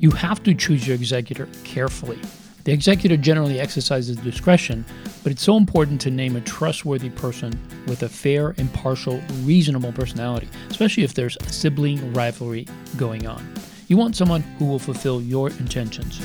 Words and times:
You 0.00 0.10
have 0.12 0.42
to 0.44 0.54
choose 0.54 0.86
your 0.86 0.94
executor 0.94 1.46
carefully. 1.62 2.18
The 2.64 2.72
executor 2.72 3.18
generally 3.18 3.60
exercises 3.60 4.16
discretion, 4.16 4.86
but 5.22 5.30
it's 5.30 5.42
so 5.42 5.58
important 5.58 6.00
to 6.00 6.10
name 6.10 6.36
a 6.36 6.40
trustworthy 6.40 7.10
person 7.10 7.52
with 7.86 8.02
a 8.02 8.08
fair, 8.08 8.54
impartial, 8.56 9.20
reasonable 9.42 9.92
personality, 9.92 10.48
especially 10.70 11.02
if 11.02 11.12
there's 11.12 11.36
sibling 11.48 12.14
rivalry 12.14 12.66
going 12.96 13.26
on. 13.26 13.46
You 13.88 13.98
want 13.98 14.16
someone 14.16 14.40
who 14.40 14.64
will 14.64 14.78
fulfill 14.78 15.20
your 15.20 15.50
intentions. 15.50 16.18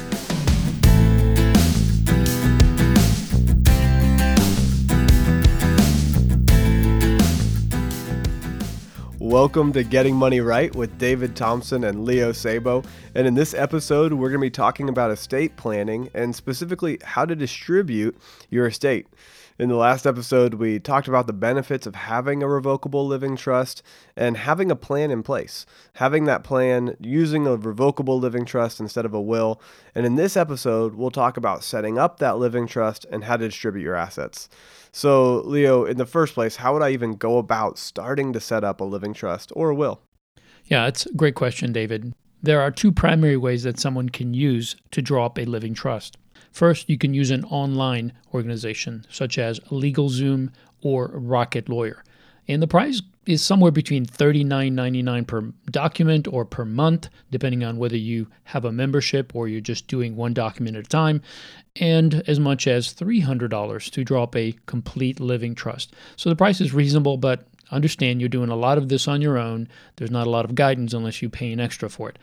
Welcome 9.35 9.73
to 9.73 9.83
Getting 9.83 10.15
Money 10.15 10.39
Right 10.39 10.73
with 10.73 10.97
David 10.97 11.35
Thompson 11.35 11.83
and 11.83 12.05
Leo 12.05 12.31
Sabo. 12.31 12.83
And 13.15 13.27
in 13.27 13.33
this 13.33 13.53
episode, 13.53 14.13
we're 14.13 14.29
going 14.29 14.39
to 14.39 14.45
be 14.45 14.49
talking 14.49 14.87
about 14.87 15.11
estate 15.11 15.57
planning 15.57 16.09
and 16.13 16.33
specifically 16.33 16.99
how 17.03 17.25
to 17.25 17.35
distribute 17.35 18.17
your 18.49 18.67
estate. 18.67 19.07
In 19.57 19.69
the 19.69 19.75
last 19.75 20.05
episode, 20.05 20.55
we 20.55 20.79
talked 20.79 21.07
about 21.07 21.27
the 21.27 21.33
benefits 21.33 21.87
of 21.87 21.95
having 21.95 22.43
a 22.43 22.47
revocable 22.47 23.07
living 23.07 23.37
trust 23.37 23.81
and 24.17 24.35
having 24.35 24.69
a 24.69 24.75
plan 24.75 25.11
in 25.11 25.23
place. 25.23 25.65
Having 25.93 26.25
that 26.25 26.43
plan 26.43 26.97
using 26.99 27.47
a 27.47 27.55
revocable 27.55 28.19
living 28.19 28.43
trust 28.43 28.81
instead 28.81 29.05
of 29.05 29.13
a 29.13 29.21
will. 29.21 29.61
And 29.95 30.05
in 30.05 30.15
this 30.15 30.35
episode, 30.35 30.95
we'll 30.95 31.09
talk 31.09 31.37
about 31.37 31.63
setting 31.63 31.97
up 31.97 32.19
that 32.19 32.37
living 32.37 32.67
trust 32.67 33.05
and 33.09 33.23
how 33.23 33.37
to 33.37 33.47
distribute 33.47 33.83
your 33.83 33.95
assets. 33.95 34.49
So, 34.91 35.37
Leo, 35.45 35.85
in 35.85 35.95
the 35.95 36.05
first 36.05 36.33
place, 36.33 36.57
how 36.57 36.73
would 36.73 36.83
I 36.83 36.89
even 36.89 37.13
go 37.13 37.37
about 37.37 37.77
starting 37.77 38.33
to 38.33 38.41
set 38.41 38.65
up 38.65 38.81
a 38.81 38.85
living 38.85 39.13
trust 39.13 39.53
or 39.55 39.69
a 39.69 39.75
will? 39.75 40.01
Yeah, 40.65 40.87
it's 40.87 41.05
a 41.05 41.13
great 41.13 41.35
question, 41.35 41.71
David. 41.71 42.13
There 42.43 42.59
are 42.59 42.71
two 42.71 42.91
primary 42.91 43.37
ways 43.37 43.63
that 43.63 43.79
someone 43.79 44.09
can 44.09 44.33
use 44.33 44.75
to 44.91 45.01
draw 45.01 45.27
up 45.27 45.39
a 45.39 45.45
living 45.45 45.73
trust. 45.73 46.17
First, 46.55 46.89
you 46.89 46.97
can 46.97 47.13
use 47.13 47.31
an 47.31 47.43
online 47.43 48.13
organization 48.33 49.05
such 49.11 49.37
as 49.37 49.59
LegalZoom 49.71 50.53
or 50.81 51.11
Rocket 51.13 51.67
Lawyer. 51.67 52.01
And 52.47 52.63
the 52.63 52.67
price 52.67 53.01
is 53.25 53.43
somewhere 53.43 53.71
between 53.71 54.05
$39.99 54.05 55.27
per 55.27 55.41
document 55.69 56.29
or 56.29 56.45
per 56.45 56.63
month, 56.63 57.09
depending 57.29 57.65
on 57.65 57.75
whether 57.75 57.97
you 57.97 58.27
have 58.45 58.63
a 58.63 58.71
membership 58.71 59.35
or 59.35 59.49
you're 59.49 59.59
just 59.59 59.89
doing 59.89 60.15
one 60.15 60.33
document 60.33 60.77
at 60.77 60.85
a 60.85 60.87
time, 60.87 61.21
and 61.75 62.23
as 62.25 62.39
much 62.39 62.67
as 62.67 62.93
$300 62.93 63.91
to 63.91 64.03
draw 64.05 64.23
up 64.23 64.37
a 64.37 64.55
complete 64.65 65.19
living 65.19 65.55
trust. 65.55 65.93
So 66.15 66.29
the 66.29 66.37
price 66.37 66.61
is 66.61 66.73
reasonable, 66.73 67.17
but 67.17 67.45
understand 67.69 68.21
you're 68.21 68.29
doing 68.29 68.49
a 68.49 68.55
lot 68.55 68.77
of 68.77 68.87
this 68.87 69.09
on 69.09 69.21
your 69.21 69.37
own. 69.37 69.67
There's 69.97 70.11
not 70.11 70.27
a 70.27 70.29
lot 70.29 70.45
of 70.45 70.55
guidance 70.55 70.93
unless 70.93 71.21
you 71.21 71.29
pay 71.29 71.51
an 71.51 71.59
extra 71.59 71.89
for 71.89 72.07
it. 72.07 72.19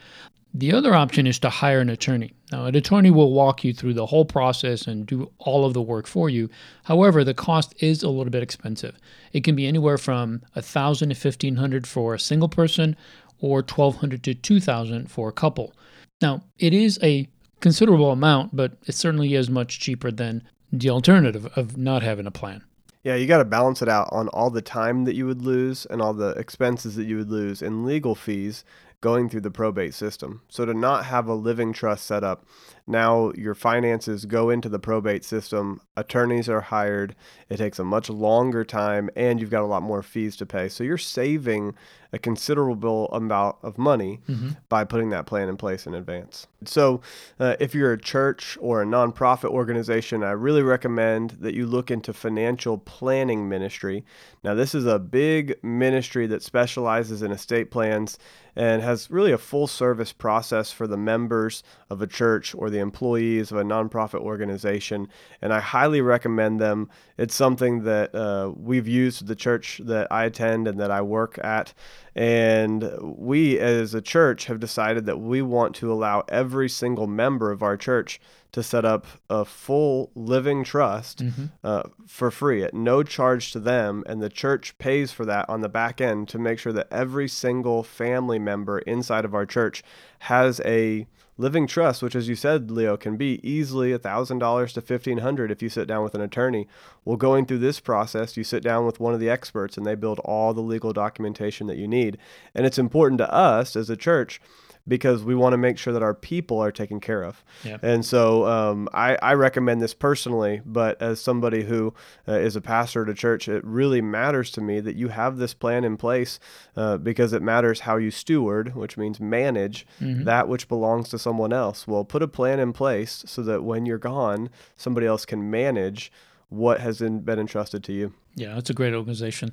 The 0.54 0.72
other 0.72 0.94
option 0.94 1.26
is 1.26 1.38
to 1.40 1.48
hire 1.48 1.80
an 1.80 1.88
attorney. 1.88 2.32
Now, 2.50 2.66
an 2.66 2.74
attorney 2.74 3.10
will 3.10 3.32
walk 3.32 3.64
you 3.64 3.72
through 3.72 3.94
the 3.94 4.06
whole 4.06 4.26
process 4.26 4.86
and 4.86 5.06
do 5.06 5.30
all 5.38 5.64
of 5.64 5.72
the 5.72 5.80
work 5.80 6.06
for 6.06 6.28
you. 6.28 6.50
However, 6.84 7.24
the 7.24 7.32
cost 7.32 7.74
is 7.82 8.02
a 8.02 8.10
little 8.10 8.30
bit 8.30 8.42
expensive. 8.42 8.98
It 9.32 9.44
can 9.44 9.56
be 9.56 9.66
anywhere 9.66 9.96
from 9.96 10.42
1,000 10.52 11.08
to 11.08 11.14
1,500 11.14 11.86
for 11.86 12.14
a 12.14 12.20
single 12.20 12.50
person 12.50 12.96
or 13.40 13.58
1,200 13.58 14.22
to 14.24 14.34
2,000 14.34 15.10
for 15.10 15.30
a 15.30 15.32
couple. 15.32 15.72
Now, 16.20 16.42
it 16.58 16.74
is 16.74 16.98
a 17.02 17.28
considerable 17.60 18.10
amount, 18.10 18.54
but 18.54 18.72
it 18.86 18.94
certainly 18.94 19.34
is 19.34 19.48
much 19.48 19.80
cheaper 19.80 20.10
than 20.10 20.42
the 20.70 20.90
alternative 20.90 21.46
of 21.56 21.78
not 21.78 22.02
having 22.02 22.26
a 22.26 22.30
plan. 22.30 22.62
Yeah, 23.04 23.16
you 23.16 23.26
got 23.26 23.38
to 23.38 23.44
balance 23.44 23.82
it 23.82 23.88
out 23.88 24.08
on 24.12 24.28
all 24.28 24.50
the 24.50 24.62
time 24.62 25.04
that 25.06 25.16
you 25.16 25.26
would 25.26 25.42
lose 25.42 25.86
and 25.86 26.00
all 26.00 26.14
the 26.14 26.30
expenses 26.30 26.94
that 26.94 27.04
you 27.04 27.16
would 27.16 27.30
lose 27.30 27.60
in 27.60 27.84
legal 27.84 28.14
fees 28.14 28.64
going 29.02 29.28
through 29.28 29.42
the 29.42 29.50
probate 29.50 29.92
system. 29.92 30.40
So 30.48 30.64
to 30.64 30.72
not 30.72 31.04
have 31.04 31.26
a 31.26 31.34
living 31.34 31.74
trust 31.74 32.06
set 32.06 32.24
up, 32.24 32.46
now 32.86 33.32
your 33.36 33.54
finances 33.54 34.24
go 34.24 34.50
into 34.50 34.68
the 34.68 34.78
probate 34.78 35.24
system, 35.24 35.80
attorneys 35.96 36.48
are 36.48 36.60
hired, 36.60 37.14
it 37.48 37.58
takes 37.58 37.78
a 37.78 37.84
much 37.84 38.10
longer 38.10 38.64
time 38.64 39.08
and 39.16 39.40
you've 39.40 39.50
got 39.50 39.62
a 39.62 39.66
lot 39.66 39.82
more 39.82 40.02
fees 40.02 40.36
to 40.36 40.46
pay. 40.46 40.68
So 40.68 40.84
you're 40.84 40.98
saving 40.98 41.74
a 42.12 42.18
considerable 42.18 43.08
amount 43.08 43.56
of 43.62 43.78
money 43.78 44.20
mm-hmm. 44.28 44.50
by 44.68 44.84
putting 44.84 45.08
that 45.10 45.24
plan 45.24 45.48
in 45.48 45.56
place 45.56 45.86
in 45.86 45.94
advance. 45.94 46.46
So, 46.64 47.00
uh, 47.40 47.56
if 47.58 47.74
you're 47.74 47.92
a 47.92 47.98
church 47.98 48.58
or 48.60 48.82
a 48.82 48.86
nonprofit 48.86 49.48
organization, 49.48 50.22
I 50.22 50.32
really 50.32 50.62
recommend 50.62 51.30
that 51.40 51.54
you 51.54 51.66
look 51.66 51.90
into 51.90 52.12
financial 52.12 52.76
planning 52.78 53.48
ministry. 53.48 54.04
Now, 54.44 54.54
this 54.54 54.74
is 54.74 54.84
a 54.84 54.98
big 54.98 55.56
ministry 55.62 56.26
that 56.26 56.42
specializes 56.42 57.22
in 57.22 57.32
estate 57.32 57.70
plans 57.70 58.18
and 58.54 58.82
has 58.82 59.10
really 59.10 59.32
a 59.32 59.38
full 59.38 59.66
service 59.66 60.12
process 60.12 60.70
for 60.70 60.86
the 60.86 60.98
members 60.98 61.62
of 61.88 62.02
a 62.02 62.06
church 62.06 62.54
or 62.54 62.68
the 62.72 62.80
employees 62.80 63.52
of 63.52 63.58
a 63.58 63.62
nonprofit 63.62 64.20
organization. 64.20 65.08
And 65.40 65.52
I 65.52 65.60
highly 65.60 66.00
recommend 66.00 66.60
them. 66.60 66.90
It's 67.16 67.34
something 67.34 67.84
that 67.84 68.14
uh, 68.14 68.52
we've 68.56 68.88
used 68.88 69.26
the 69.26 69.36
church 69.36 69.80
that 69.84 70.08
I 70.10 70.24
attend 70.24 70.66
and 70.66 70.80
that 70.80 70.90
I 70.90 71.02
work 71.02 71.38
at. 71.44 71.72
And 72.14 72.90
we, 73.00 73.58
as 73.58 73.94
a 73.94 74.02
church, 74.02 74.46
have 74.46 74.60
decided 74.60 75.06
that 75.06 75.20
we 75.20 75.42
want 75.42 75.74
to 75.76 75.92
allow 75.92 76.24
every 76.28 76.68
single 76.68 77.06
member 77.06 77.50
of 77.52 77.62
our 77.62 77.76
church 77.76 78.20
to 78.52 78.62
set 78.62 78.84
up 78.84 79.06
a 79.30 79.44
full 79.44 80.10
living 80.14 80.62
trust 80.62 81.24
mm-hmm. 81.24 81.46
uh, 81.64 81.82
for 82.06 82.30
free 82.30 82.62
at 82.62 82.74
no 82.74 83.02
charge 83.02 83.50
to 83.52 83.58
them. 83.58 84.04
And 84.06 84.22
the 84.22 84.28
church 84.28 84.76
pays 84.78 85.10
for 85.10 85.24
that 85.24 85.48
on 85.48 85.62
the 85.62 85.68
back 85.68 86.00
end 86.00 86.28
to 86.28 86.38
make 86.38 86.58
sure 86.58 86.72
that 86.72 86.88
every 86.90 87.28
single 87.28 87.82
family 87.82 88.38
member 88.38 88.78
inside 88.80 89.24
of 89.24 89.34
our 89.34 89.46
church 89.46 89.82
has 90.20 90.60
a 90.64 91.06
living 91.38 91.66
trust, 91.66 92.02
which, 92.02 92.14
as 92.14 92.28
you 92.28 92.34
said, 92.34 92.70
Leo, 92.70 92.96
can 92.96 93.16
be 93.16 93.40
easily 93.42 93.90
$1,000 93.90 94.38
to 94.38 94.80
1500 94.80 95.50
if 95.50 95.62
you 95.62 95.68
sit 95.68 95.88
down 95.88 96.04
with 96.04 96.14
an 96.14 96.20
attorney. 96.20 96.68
Well, 97.04 97.16
going 97.16 97.46
through 97.46 97.58
this 97.58 97.80
process, 97.80 98.36
you 98.36 98.44
sit 98.44 98.62
down 98.62 98.84
with 98.84 99.00
one 99.00 99.14
of 99.14 99.20
the 99.20 99.30
experts 99.30 99.76
and 99.76 99.86
they 99.86 99.94
build 99.94 100.18
all 100.20 100.52
the 100.52 100.60
legal 100.60 100.92
documentation 100.92 101.66
that 101.68 101.78
you 101.78 101.88
need. 101.88 102.18
And 102.54 102.66
it's 102.66 102.78
important 102.78 103.18
to 103.18 103.32
us 103.32 103.76
as 103.76 103.88
a 103.88 103.96
church 103.96 104.40
because 104.86 105.22
we 105.22 105.34
want 105.34 105.52
to 105.52 105.56
make 105.56 105.78
sure 105.78 105.92
that 105.92 106.02
our 106.02 106.14
people 106.14 106.58
are 106.58 106.72
taken 106.72 106.98
care 106.98 107.22
of. 107.22 107.44
Yeah. 107.62 107.78
And 107.82 108.04
so 108.04 108.46
um, 108.46 108.88
I, 108.92 109.16
I, 109.22 109.34
recommend 109.34 109.80
this 109.80 109.94
personally, 109.94 110.60
but 110.66 111.00
as 111.00 111.20
somebody 111.20 111.62
who 111.64 111.94
uh, 112.26 112.32
is 112.32 112.56
a 112.56 112.60
pastor 112.60 113.02
at 113.02 113.08
a 113.08 113.14
church, 113.14 113.48
it 113.48 113.64
really 113.64 114.00
matters 114.00 114.50
to 114.52 114.60
me 114.60 114.80
that 114.80 114.96
you 114.96 115.08
have 115.08 115.36
this 115.36 115.54
plan 115.54 115.84
in 115.84 115.96
place 115.96 116.40
uh, 116.76 116.96
because 116.96 117.32
it 117.32 117.42
matters 117.42 117.80
how 117.80 117.96
you 117.96 118.10
steward, 118.10 118.74
which 118.74 118.96
means 118.96 119.20
manage 119.20 119.86
mm-hmm. 120.00 120.24
that 120.24 120.48
which 120.48 120.68
belongs 120.68 121.08
to 121.10 121.18
someone 121.18 121.52
else. 121.52 121.86
Well, 121.86 122.04
put 122.04 122.22
a 122.22 122.28
plan 122.28 122.58
in 122.58 122.72
place 122.72 123.24
so 123.26 123.42
that 123.42 123.62
when 123.62 123.86
you're 123.86 123.98
gone, 123.98 124.50
somebody 124.76 125.06
else 125.06 125.24
can 125.24 125.50
manage 125.50 126.10
what 126.48 126.80
has 126.80 126.98
been 126.98 127.38
entrusted 127.38 127.84
to 127.84 127.92
you. 127.92 128.12
Yeah, 128.34 128.54
that's 128.54 128.70
a 128.70 128.74
great 128.74 128.94
organization. 128.94 129.50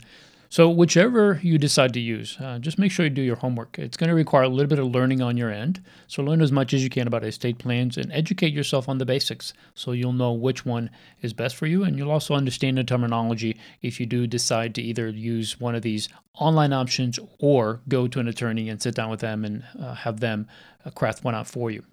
So, 0.51 0.67
whichever 0.67 1.39
you 1.43 1.59
decide 1.59 1.93
to 1.93 1.99
use, 1.99 2.35
uh, 2.39 2.57
just 2.57 2.79
make 2.79 2.91
sure 2.91 3.05
you 3.05 3.11
do 3.11 3.21
your 3.21 3.35
homework. 3.35 3.77
It's 3.77 3.95
going 3.95 4.07
to 4.07 4.15
require 4.15 4.41
a 4.41 4.49
little 4.49 4.67
bit 4.67 4.79
of 4.79 4.87
learning 4.87 5.21
on 5.21 5.37
your 5.37 5.51
end. 5.51 5.79
So, 6.07 6.23
learn 6.23 6.41
as 6.41 6.51
much 6.51 6.73
as 6.73 6.83
you 6.83 6.89
can 6.89 7.05
about 7.05 7.23
estate 7.23 7.59
plans 7.59 7.97
and 7.97 8.11
educate 8.11 8.51
yourself 8.51 8.89
on 8.89 8.97
the 8.97 9.05
basics 9.05 9.53
so 9.75 9.91
you'll 9.91 10.11
know 10.11 10.31
which 10.33 10.65
one 10.65 10.89
is 11.21 11.33
best 11.33 11.55
for 11.55 11.67
you. 11.67 11.83
And 11.83 11.99
you'll 11.99 12.09
also 12.09 12.33
understand 12.33 12.79
the 12.79 12.83
terminology 12.83 13.59
if 13.83 13.99
you 13.99 14.07
do 14.07 14.25
decide 14.25 14.73
to 14.73 14.81
either 14.81 15.07
use 15.09 15.59
one 15.59 15.75
of 15.75 15.83
these 15.83 16.09
online 16.33 16.73
options 16.73 17.19
or 17.37 17.81
go 17.87 18.07
to 18.07 18.19
an 18.19 18.27
attorney 18.27 18.69
and 18.69 18.81
sit 18.81 18.95
down 18.95 19.11
with 19.11 19.19
them 19.19 19.45
and 19.45 19.63
uh, 19.79 19.93
have 19.93 20.19
them 20.19 20.47
uh, 20.83 20.89
craft 20.89 21.23
one 21.23 21.35
out 21.35 21.45
for 21.45 21.69
you. 21.69 21.83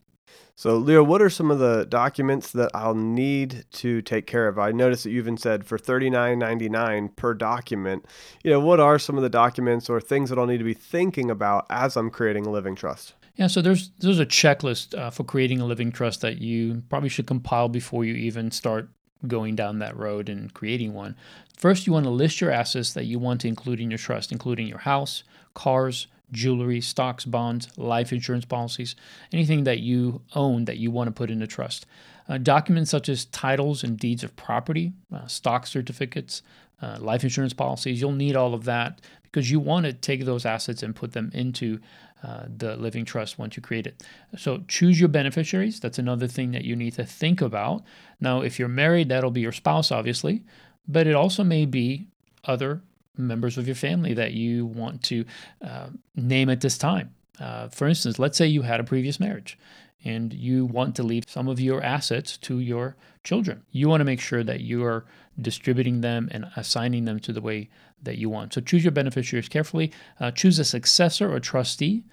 So, 0.54 0.76
Leo, 0.78 1.04
what 1.04 1.20
are 1.20 1.28
some 1.28 1.50
of 1.50 1.58
the 1.58 1.84
documents 1.86 2.52
that 2.52 2.70
I'll 2.74 2.94
need 2.94 3.66
to 3.72 4.00
take 4.00 4.26
care 4.26 4.48
of? 4.48 4.58
I 4.58 4.72
noticed 4.72 5.04
that 5.04 5.10
you 5.10 5.18
even 5.18 5.36
said 5.36 5.66
for 5.66 5.76
$39.99 5.76 7.14
per 7.14 7.34
document. 7.34 8.06
You 8.42 8.52
know, 8.52 8.60
what 8.60 8.80
are 8.80 8.98
some 8.98 9.16
of 9.16 9.22
the 9.22 9.28
documents 9.28 9.90
or 9.90 10.00
things 10.00 10.30
that 10.30 10.38
I'll 10.38 10.46
need 10.46 10.58
to 10.58 10.64
be 10.64 10.72
thinking 10.72 11.30
about 11.30 11.66
as 11.68 11.94
I'm 11.96 12.10
creating 12.10 12.46
a 12.46 12.50
living 12.50 12.74
trust? 12.74 13.14
Yeah, 13.34 13.48
so 13.48 13.60
there's 13.60 13.90
there's 13.98 14.18
a 14.18 14.24
checklist 14.24 14.98
uh, 14.98 15.10
for 15.10 15.24
creating 15.24 15.60
a 15.60 15.66
living 15.66 15.92
trust 15.92 16.22
that 16.22 16.38
you 16.38 16.82
probably 16.88 17.10
should 17.10 17.26
compile 17.26 17.68
before 17.68 18.04
you 18.04 18.14
even 18.14 18.50
start 18.50 18.88
going 19.26 19.56
down 19.56 19.78
that 19.80 19.96
road 19.96 20.30
and 20.30 20.52
creating 20.54 20.94
one. 20.94 21.16
First, 21.56 21.86
you 21.86 21.92
want 21.92 22.04
to 22.04 22.10
list 22.10 22.40
your 22.40 22.50
assets 22.50 22.94
that 22.94 23.04
you 23.04 23.18
want 23.18 23.42
to 23.42 23.48
include 23.48 23.80
in 23.80 23.90
your 23.90 23.98
trust, 23.98 24.32
including 24.32 24.66
your 24.66 24.78
house, 24.78 25.22
cars, 25.54 26.06
jewelry, 26.32 26.80
stocks, 26.80 27.24
bonds, 27.24 27.68
life 27.76 28.12
insurance 28.12 28.44
policies, 28.44 28.96
anything 29.32 29.64
that 29.64 29.80
you 29.80 30.22
own 30.34 30.64
that 30.64 30.78
you 30.78 30.90
want 30.90 31.08
to 31.08 31.12
put 31.12 31.30
into 31.30 31.46
trust. 31.46 31.86
Uh, 32.28 32.38
documents 32.38 32.90
such 32.90 33.08
as 33.08 33.26
titles 33.26 33.84
and 33.84 33.98
deeds 33.98 34.24
of 34.24 34.34
property, 34.36 34.92
uh, 35.14 35.26
stock 35.26 35.66
certificates, 35.66 36.42
uh, 36.82 36.98
life 37.00 37.22
insurance 37.22 37.52
policies, 37.52 38.00
you'll 38.00 38.12
need 38.12 38.36
all 38.36 38.52
of 38.52 38.64
that 38.64 39.00
because 39.22 39.50
you 39.50 39.60
want 39.60 39.86
to 39.86 39.92
take 39.92 40.24
those 40.24 40.44
assets 40.44 40.82
and 40.82 40.96
put 40.96 41.12
them 41.12 41.30
into 41.32 41.78
uh, 42.22 42.46
the 42.56 42.76
living 42.76 43.04
trust 43.04 43.38
once 43.38 43.56
you 43.56 43.62
create 43.62 43.86
it. 43.86 44.02
So 44.36 44.64
choose 44.66 44.98
your 44.98 45.08
beneficiaries. 45.08 45.78
That's 45.78 45.98
another 45.98 46.26
thing 46.26 46.52
that 46.52 46.64
you 46.64 46.74
need 46.74 46.94
to 46.94 47.04
think 47.04 47.40
about. 47.40 47.84
Now, 48.20 48.40
if 48.40 48.58
you're 48.58 48.68
married, 48.68 49.08
that'll 49.08 49.30
be 49.30 49.42
your 49.42 49.52
spouse, 49.52 49.92
obviously, 49.92 50.42
but 50.88 51.06
it 51.06 51.14
also 51.14 51.44
may 51.44 51.66
be 51.66 52.08
other 52.44 52.82
members 53.16 53.58
of 53.58 53.66
your 53.66 53.76
family 53.76 54.14
that 54.14 54.32
you 54.32 54.66
want 54.66 55.02
to 55.04 55.24
uh, 55.62 55.88
name 56.14 56.50
at 56.50 56.60
this 56.60 56.78
time. 56.78 57.14
Uh, 57.40 57.68
for 57.68 57.86
instance, 57.86 58.18
let's 58.18 58.38
say 58.38 58.46
you 58.46 58.62
had 58.62 58.80
a 58.80 58.84
previous 58.84 59.20
marriage 59.20 59.58
and 60.04 60.32
you 60.32 60.64
want 60.64 60.94
to 60.96 61.02
leave 61.02 61.24
some 61.26 61.48
of 61.48 61.58
your 61.58 61.82
assets 61.82 62.36
to 62.38 62.60
your 62.60 62.96
children. 63.24 63.62
You 63.70 63.88
want 63.88 64.00
to 64.00 64.04
make 64.04 64.20
sure 64.20 64.44
that 64.44 64.60
you 64.60 64.84
are 64.84 65.04
distributing 65.40 66.00
them 66.00 66.28
and 66.30 66.46
assigning 66.56 67.04
them 67.04 67.18
to 67.20 67.32
the 67.32 67.40
way 67.40 67.68
that 68.02 68.18
you 68.18 68.30
want. 68.30 68.54
So 68.54 68.60
choose 68.60 68.84
your 68.84 68.92
beneficiaries 68.92 69.48
carefully. 69.48 69.92
Uh, 70.20 70.30
choose 70.30 70.58
a 70.58 70.64
successor 70.64 71.32
or 71.32 71.40
trustee 71.40 72.04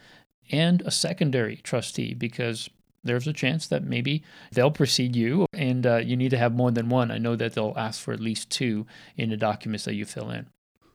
and 0.52 0.82
a 0.82 0.92
secondary 0.92 1.58
trustee 1.58 2.14
because 2.14 2.70
there's 3.04 3.28
a 3.28 3.34
chance 3.34 3.68
that 3.68 3.84
maybe 3.84 4.24
they'll 4.52 4.72
precede 4.72 5.16
you 5.16 5.46
and 5.54 5.86
uh, 5.86 5.98
you 5.98 6.16
need 6.16 6.30
to 6.30 6.38
have 6.38 6.56
more 6.56 6.72
than 6.72 6.90
one. 6.90 7.12
I 7.12 7.18
know 7.18 7.36
that 7.36 7.54
they'll 7.54 7.74
ask 7.78 8.02
for 8.02 8.14
at 8.14 8.20
least 8.20 8.50
two 8.50 8.86
in 9.18 9.30
the 9.30 9.38
documents 9.38 9.86
that 9.86 9.96
you 9.96 10.06
fill 10.06 10.32
in. 10.32 10.48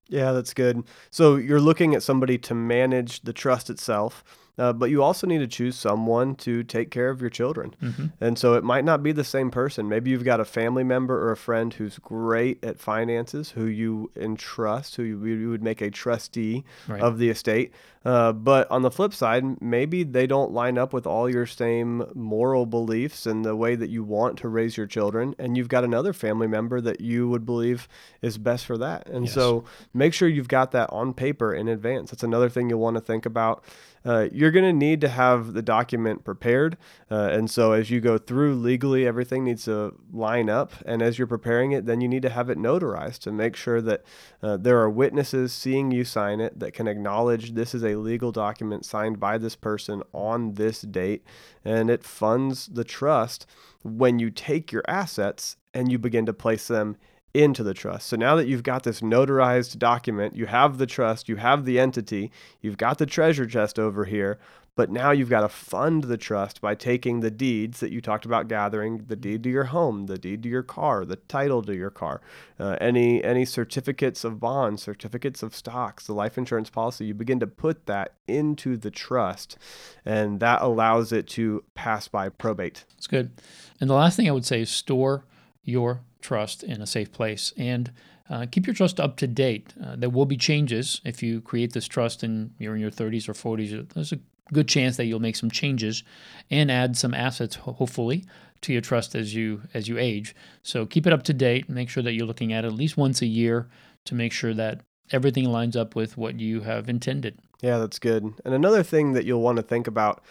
Yeah, 0.08 0.32
that's 0.32 0.54
good. 0.54 0.84
So 1.10 1.36
you're 1.36 1.60
looking 1.60 1.94
at 1.94 2.02
somebody 2.02 2.38
to 2.38 2.54
manage 2.54 3.20
the 3.22 3.32
trust 3.32 3.68
itself. 3.68 4.24
Uh, 4.58 4.72
but 4.72 4.90
you 4.90 5.02
also 5.02 5.26
need 5.26 5.38
to 5.38 5.46
choose 5.46 5.76
someone 5.76 6.34
to 6.34 6.62
take 6.64 6.90
care 6.90 7.10
of 7.10 7.20
your 7.20 7.30
children. 7.30 7.74
Mm-hmm. 7.82 8.06
And 8.20 8.38
so 8.38 8.54
it 8.54 8.64
might 8.64 8.84
not 8.84 9.02
be 9.02 9.12
the 9.12 9.24
same 9.24 9.50
person. 9.50 9.88
Maybe 9.88 10.10
you've 10.10 10.24
got 10.24 10.40
a 10.40 10.44
family 10.44 10.84
member 10.84 11.16
or 11.22 11.30
a 11.30 11.36
friend 11.36 11.72
who's 11.72 11.98
great 11.98 12.62
at 12.64 12.78
finances, 12.80 13.50
who 13.50 13.66
you 13.66 14.10
entrust, 14.16 14.96
who 14.96 15.02
you, 15.02 15.24
you 15.24 15.50
would 15.50 15.62
make 15.62 15.80
a 15.80 15.90
trustee 15.90 16.64
right. 16.88 17.00
of 17.00 17.18
the 17.18 17.30
estate. 17.30 17.72
Uh, 18.04 18.32
but 18.32 18.70
on 18.70 18.82
the 18.82 18.90
flip 18.90 19.12
side, 19.12 19.60
maybe 19.60 20.02
they 20.02 20.26
don't 20.26 20.52
line 20.52 20.78
up 20.78 20.92
with 20.92 21.06
all 21.06 21.28
your 21.28 21.46
same 21.46 22.04
moral 22.14 22.64
beliefs 22.64 23.26
and 23.26 23.44
the 23.44 23.54
way 23.56 23.74
that 23.74 23.90
you 23.90 24.02
want 24.02 24.38
to 24.38 24.48
raise 24.48 24.76
your 24.76 24.86
children. 24.86 25.34
And 25.38 25.56
you've 25.56 25.68
got 25.68 25.84
another 25.84 26.12
family 26.12 26.46
member 26.46 26.80
that 26.80 27.00
you 27.00 27.28
would 27.28 27.44
believe 27.44 27.88
is 28.22 28.38
best 28.38 28.64
for 28.64 28.78
that. 28.78 29.08
And 29.08 29.26
yes. 29.26 29.34
so 29.34 29.64
make 29.92 30.14
sure 30.14 30.28
you've 30.28 30.48
got 30.48 30.70
that 30.72 30.90
on 30.90 31.12
paper 31.12 31.52
in 31.52 31.68
advance. 31.68 32.10
That's 32.10 32.22
another 32.22 32.48
thing 32.48 32.70
you'll 32.70 32.80
want 32.80 32.96
to 32.96 33.02
think 33.02 33.26
about 33.26 33.64
uh, 34.04 34.28
you're 34.48 34.62
going 34.62 34.64
to 34.64 34.86
need 34.86 35.02
to 35.02 35.10
have 35.10 35.52
the 35.52 35.60
document 35.60 36.24
prepared. 36.24 36.78
Uh, 37.10 37.28
and 37.30 37.50
so 37.50 37.72
as 37.72 37.90
you 37.90 38.00
go 38.00 38.16
through 38.16 38.54
legally, 38.54 39.06
everything 39.06 39.44
needs 39.44 39.64
to 39.66 39.94
line 40.10 40.48
up. 40.48 40.72
And 40.86 41.02
as 41.02 41.18
you're 41.18 41.26
preparing 41.26 41.72
it, 41.72 41.84
then 41.84 42.00
you 42.00 42.08
need 42.08 42.22
to 42.22 42.30
have 42.30 42.48
it 42.48 42.56
notarized 42.56 43.18
to 43.20 43.30
make 43.30 43.56
sure 43.56 43.82
that 43.82 44.02
uh, 44.42 44.56
there 44.56 44.78
are 44.78 44.88
witnesses 44.88 45.52
seeing 45.52 45.90
you 45.90 46.02
sign 46.02 46.40
it 46.40 46.58
that 46.60 46.72
can 46.72 46.88
acknowledge 46.88 47.52
this 47.52 47.74
is 47.74 47.84
a 47.84 47.96
legal 47.96 48.32
document 48.32 48.86
signed 48.86 49.20
by 49.20 49.36
this 49.36 49.54
person 49.54 50.02
on 50.14 50.54
this 50.54 50.80
date. 50.80 51.22
And 51.62 51.90
it 51.90 52.02
funds 52.02 52.68
the 52.68 52.84
trust 52.84 53.46
when 53.82 54.18
you 54.18 54.30
take 54.30 54.72
your 54.72 54.82
assets 54.88 55.58
and 55.74 55.92
you 55.92 55.98
begin 55.98 56.24
to 56.24 56.32
place 56.32 56.68
them 56.68 56.96
into 57.38 57.62
the 57.62 57.72
trust. 57.72 58.08
So 58.08 58.16
now 58.16 58.34
that 58.34 58.48
you've 58.48 58.64
got 58.64 58.82
this 58.82 59.00
notarized 59.00 59.78
document, 59.78 60.34
you 60.34 60.46
have 60.46 60.78
the 60.78 60.86
trust, 60.86 61.28
you 61.28 61.36
have 61.36 61.64
the 61.64 61.78
entity, 61.78 62.32
you've 62.60 62.76
got 62.76 62.98
the 62.98 63.06
treasure 63.06 63.46
chest 63.46 63.78
over 63.78 64.06
here, 64.06 64.40
but 64.74 64.90
now 64.90 65.12
you've 65.12 65.30
got 65.30 65.42
to 65.42 65.48
fund 65.48 66.04
the 66.04 66.16
trust 66.16 66.60
by 66.60 66.74
taking 66.74 67.20
the 67.20 67.30
deeds 67.30 67.78
that 67.78 67.92
you 67.92 68.00
talked 68.00 68.24
about 68.24 68.48
gathering, 68.48 69.04
the 69.06 69.14
deed 69.14 69.44
to 69.44 69.50
your 69.50 69.64
home, 69.64 70.06
the 70.06 70.18
deed 70.18 70.42
to 70.42 70.48
your 70.48 70.64
car, 70.64 71.04
the 71.04 71.16
title 71.16 71.62
to 71.62 71.76
your 71.76 71.90
car, 71.90 72.20
uh, 72.58 72.76
any 72.80 73.22
any 73.22 73.44
certificates 73.44 74.24
of 74.24 74.40
bonds, 74.40 74.82
certificates 74.82 75.42
of 75.42 75.54
stocks, 75.54 76.06
the 76.06 76.12
life 76.12 76.38
insurance 76.38 76.70
policy. 76.70 77.06
You 77.06 77.14
begin 77.14 77.40
to 77.40 77.46
put 77.46 77.86
that 77.86 78.14
into 78.26 78.76
the 78.76 78.90
trust, 78.90 79.58
and 80.04 80.40
that 80.40 80.62
allows 80.62 81.12
it 81.12 81.26
to 81.28 81.64
pass 81.74 82.08
by 82.08 82.28
probate. 82.28 82.84
That's 82.90 83.08
good. 83.08 83.32
And 83.80 83.88
the 83.90 83.94
last 83.94 84.16
thing 84.16 84.28
I 84.28 84.32
would 84.32 84.46
say 84.46 84.60
is 84.60 84.70
store 84.70 85.24
your 85.68 86.00
trust 86.20 86.62
in 86.62 86.80
a 86.80 86.86
safe 86.86 87.12
place 87.12 87.52
and 87.56 87.92
uh, 88.30 88.46
keep 88.50 88.66
your 88.66 88.74
trust 88.74 88.98
up 89.00 89.16
to 89.16 89.26
date. 89.26 89.72
Uh, 89.82 89.96
there 89.96 90.10
will 90.10 90.26
be 90.26 90.36
changes 90.36 91.00
if 91.04 91.22
you 91.22 91.40
create 91.40 91.72
this 91.72 91.86
trust 91.86 92.22
and 92.22 92.50
you're 92.58 92.74
in 92.74 92.80
your 92.80 92.90
30s 92.90 93.28
or 93.28 93.32
40s. 93.32 93.92
There's 93.94 94.12
a 94.12 94.18
good 94.52 94.68
chance 94.68 94.96
that 94.96 95.06
you'll 95.06 95.20
make 95.20 95.36
some 95.36 95.50
changes 95.50 96.02
and 96.50 96.70
add 96.70 96.96
some 96.96 97.14
assets, 97.14 97.56
hopefully, 97.56 98.24
to 98.62 98.72
your 98.72 98.82
trust 98.82 99.14
as 99.14 99.34
you 99.34 99.62
as 99.72 99.88
you 99.88 99.98
age. 99.98 100.34
So 100.62 100.84
keep 100.84 101.06
it 101.06 101.12
up 101.12 101.22
to 101.24 101.32
date. 101.32 101.68
Make 101.68 101.88
sure 101.88 102.02
that 102.02 102.12
you're 102.12 102.26
looking 102.26 102.52
at 102.52 102.64
it 102.64 102.68
at 102.68 102.74
least 102.74 102.96
once 102.96 103.22
a 103.22 103.26
year 103.26 103.68
to 104.06 104.14
make 104.14 104.32
sure 104.32 104.54
that 104.54 104.80
everything 105.10 105.44
lines 105.44 105.76
up 105.76 105.94
with 105.94 106.16
what 106.16 106.40
you 106.40 106.62
have 106.62 106.88
intended. 106.88 107.38
Yeah, 107.60 107.78
that's 107.78 107.98
good. 107.98 108.24
And 108.44 108.54
another 108.54 108.82
thing 108.82 109.12
that 109.12 109.24
you'll 109.24 109.42
want 109.42 109.56
to 109.56 109.62
think 109.62 109.86
about 109.86 110.22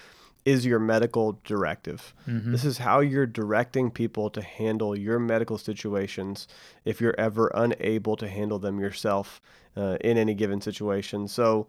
is 0.47 0.65
your 0.65 0.79
medical 0.79 1.37
directive. 1.43 2.13
Mm-hmm. 2.25 2.53
This 2.53 2.63
is 2.63 2.77
how 2.77 3.01
you're 3.01 3.25
directing 3.25 3.91
people 3.91 4.29
to 4.29 4.41
handle 4.41 4.97
your 4.97 5.19
medical 5.19 5.57
situations 5.57 6.47
if 6.85 7.01
you're 7.01 7.15
ever 7.17 7.51
unable 7.53 8.15
to 8.15 8.29
handle 8.29 8.57
them 8.57 8.79
yourself 8.79 9.41
uh, 9.75 9.97
in 9.99 10.17
any 10.17 10.33
given 10.33 10.61
situation. 10.61 11.27
So, 11.27 11.67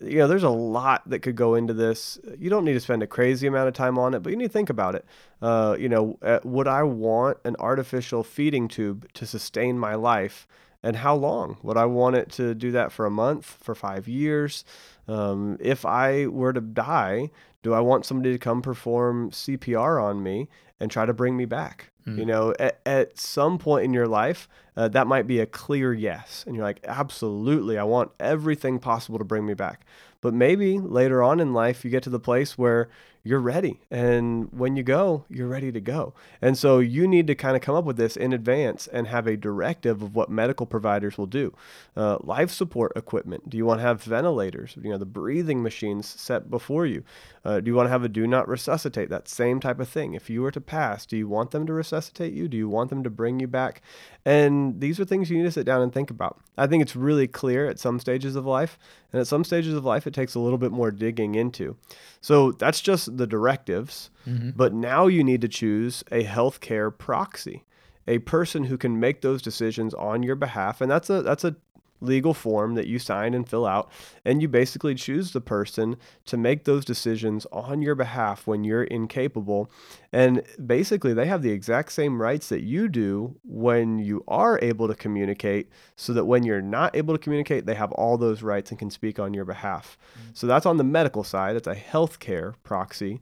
you 0.00 0.18
know, 0.18 0.28
there's 0.28 0.44
a 0.44 0.48
lot 0.48 1.02
that 1.10 1.22
could 1.22 1.34
go 1.34 1.56
into 1.56 1.74
this. 1.74 2.20
You 2.38 2.50
don't 2.50 2.64
need 2.64 2.74
to 2.74 2.80
spend 2.80 3.02
a 3.02 3.08
crazy 3.08 3.48
amount 3.48 3.66
of 3.66 3.74
time 3.74 3.98
on 3.98 4.14
it, 4.14 4.22
but 4.22 4.30
you 4.30 4.36
need 4.36 4.46
to 4.46 4.52
think 4.52 4.70
about 4.70 4.94
it. 4.94 5.04
Uh, 5.42 5.74
you 5.76 5.88
know, 5.88 6.16
uh, 6.22 6.38
would 6.44 6.68
I 6.68 6.84
want 6.84 7.38
an 7.44 7.56
artificial 7.58 8.22
feeding 8.22 8.68
tube 8.68 9.12
to 9.14 9.26
sustain 9.26 9.76
my 9.76 9.96
life? 9.96 10.46
And 10.82 10.96
how 10.96 11.14
long? 11.14 11.58
Would 11.62 11.76
I 11.76 11.84
want 11.84 12.16
it 12.16 12.30
to 12.32 12.54
do 12.54 12.70
that 12.72 12.90
for 12.92 13.04
a 13.04 13.10
month, 13.10 13.58
for 13.60 13.74
five 13.74 14.08
years? 14.08 14.64
Um, 15.08 15.58
if 15.60 15.84
I 15.84 16.26
were 16.26 16.52
to 16.52 16.60
die, 16.60 17.30
do 17.62 17.74
I 17.74 17.80
want 17.80 18.06
somebody 18.06 18.32
to 18.32 18.38
come 18.38 18.62
perform 18.62 19.30
CPR 19.30 20.02
on 20.02 20.22
me 20.22 20.48
and 20.78 20.90
try 20.90 21.04
to 21.04 21.12
bring 21.12 21.36
me 21.36 21.44
back? 21.44 21.90
Mm. 22.06 22.18
You 22.18 22.24
know, 22.26 22.54
at, 22.58 22.80
at, 22.86 23.18
some 23.18 23.58
point 23.58 23.84
in 23.84 23.92
your 23.92 24.08
life, 24.08 24.48
uh, 24.76 24.88
that 24.88 25.06
might 25.06 25.26
be 25.26 25.40
a 25.40 25.46
clear 25.46 25.92
yes. 25.92 26.44
And 26.46 26.56
you're 26.56 26.64
like, 26.64 26.80
absolutely, 26.84 27.76
I 27.76 27.82
want 27.82 28.12
everything 28.18 28.78
possible 28.78 29.18
to 29.18 29.24
bring 29.24 29.44
me 29.44 29.54
back. 29.54 29.84
But 30.20 30.34
maybe 30.34 30.78
later 30.78 31.22
on 31.22 31.40
in 31.40 31.52
life, 31.52 31.84
you 31.84 31.90
get 31.90 32.02
to 32.04 32.10
the 32.10 32.20
place 32.20 32.58
where 32.58 32.88
you're 33.22 33.40
ready. 33.40 33.80
And 33.90 34.48
when 34.50 34.76
you 34.76 34.82
go, 34.82 35.24
you're 35.28 35.46
ready 35.46 35.70
to 35.72 35.80
go. 35.80 36.14
And 36.40 36.56
so 36.56 36.78
you 36.78 37.06
need 37.06 37.26
to 37.26 37.34
kind 37.34 37.54
of 37.54 37.60
come 37.60 37.74
up 37.74 37.84
with 37.84 37.98
this 37.98 38.16
in 38.16 38.32
advance 38.32 38.86
and 38.86 39.06
have 39.06 39.26
a 39.26 39.36
directive 39.36 40.00
of 40.02 40.14
what 40.14 40.30
medical 40.30 40.64
providers 40.64 41.18
will 41.18 41.26
do. 41.26 41.54
Uh, 41.94 42.16
life 42.22 42.50
support 42.50 42.92
equipment. 42.96 43.50
Do 43.50 43.58
you 43.58 43.66
want 43.66 43.80
to 43.80 43.86
have 43.86 44.02
ventilators? 44.02 44.76
You 44.80 44.90
know, 44.90 44.98
the 44.98 45.04
breathing 45.04 45.62
machines 45.62 46.06
set 46.06 46.50
before 46.50 46.86
you. 46.86 47.04
Uh, 47.44 47.60
do 47.60 47.70
you 47.70 47.74
want 47.74 47.86
to 47.86 47.90
have 47.90 48.04
a 48.04 48.08
do 48.08 48.26
not 48.26 48.48
resuscitate? 48.48 49.10
That 49.10 49.28
same 49.28 49.60
type 49.60 49.80
of 49.80 49.88
thing. 49.88 50.14
If 50.14 50.30
you 50.30 50.40
were 50.40 50.50
to 50.50 50.60
pass, 50.60 51.04
do 51.04 51.16
you 51.16 51.28
want 51.28 51.50
them 51.50 51.66
to 51.66 51.72
resuscitate 51.74 52.32
you? 52.32 52.48
Do 52.48 52.56
you 52.56 52.68
want 52.68 52.88
them 52.88 53.02
to 53.02 53.10
bring 53.10 53.38
you 53.38 53.48
back? 53.48 53.82
And 54.24 54.80
these 54.80 54.98
are 54.98 55.04
things 55.04 55.30
you 55.30 55.38
need 55.38 55.44
to 55.44 55.52
sit 55.52 55.66
down 55.66 55.82
and 55.82 55.92
think 55.92 56.10
about. 56.10 56.40
I 56.56 56.66
think 56.66 56.82
it's 56.82 56.96
really 56.96 57.26
clear 57.26 57.66
at 57.68 57.78
some 57.78 57.98
stages 57.98 58.34
of 58.36 58.46
life. 58.46 58.78
And 59.12 59.20
at 59.20 59.26
some 59.26 59.44
stages 59.44 59.74
of 59.74 59.84
life, 59.84 60.06
it 60.10 60.14
takes 60.14 60.34
a 60.34 60.40
little 60.40 60.58
bit 60.58 60.72
more 60.72 60.90
digging 60.90 61.34
into. 61.34 61.76
So 62.20 62.52
that's 62.52 62.80
just 62.80 63.16
the 63.16 63.26
directives. 63.26 64.10
Mm-hmm. 64.26 64.50
But 64.56 64.74
now 64.74 65.06
you 65.06 65.24
need 65.24 65.40
to 65.42 65.48
choose 65.48 66.04
a 66.10 66.24
healthcare 66.24 66.96
proxy, 66.96 67.64
a 68.06 68.18
person 68.18 68.64
who 68.64 68.76
can 68.76 69.00
make 69.00 69.22
those 69.22 69.40
decisions 69.40 69.94
on 69.94 70.22
your 70.22 70.36
behalf. 70.36 70.80
And 70.80 70.90
that's 70.90 71.08
a 71.08 71.22
that's 71.22 71.44
a 71.44 71.56
legal 72.00 72.34
form 72.34 72.74
that 72.74 72.86
you 72.86 72.98
sign 72.98 73.34
and 73.34 73.48
fill 73.48 73.66
out. 73.66 73.90
And 74.24 74.40
you 74.40 74.48
basically 74.48 74.94
choose 74.94 75.32
the 75.32 75.40
person 75.40 75.96
to 76.26 76.36
make 76.36 76.64
those 76.64 76.84
decisions 76.84 77.46
on 77.52 77.82
your 77.82 77.94
behalf 77.94 78.46
when 78.46 78.64
you're 78.64 78.84
incapable. 78.84 79.70
And 80.12 80.42
basically, 80.64 81.14
they 81.14 81.26
have 81.26 81.42
the 81.42 81.52
exact 81.52 81.92
same 81.92 82.20
rights 82.20 82.48
that 82.48 82.62
you 82.62 82.88
do 82.88 83.36
when 83.44 83.98
you 83.98 84.24
are 84.26 84.58
able 84.62 84.88
to 84.88 84.94
communicate, 84.94 85.68
so 85.96 86.12
that 86.12 86.24
when 86.24 86.42
you're 86.42 86.62
not 86.62 86.96
able 86.96 87.14
to 87.14 87.22
communicate, 87.22 87.66
they 87.66 87.74
have 87.74 87.92
all 87.92 88.16
those 88.16 88.42
rights 88.42 88.70
and 88.70 88.78
can 88.78 88.90
speak 88.90 89.18
on 89.18 89.34
your 89.34 89.44
behalf. 89.44 89.96
Mm-hmm. 90.12 90.30
So 90.34 90.46
that's 90.46 90.66
on 90.66 90.76
the 90.76 90.84
medical 90.84 91.24
side, 91.24 91.56
it's 91.56 91.66
a 91.68 91.74
healthcare 91.74 92.54
proxy. 92.62 93.20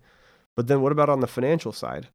But 0.55 0.67
then 0.67 0.81
what 0.81 0.93
about 0.93 1.09
on 1.09 1.21
the 1.21 1.27
financial 1.27 1.73
side? 1.73 2.09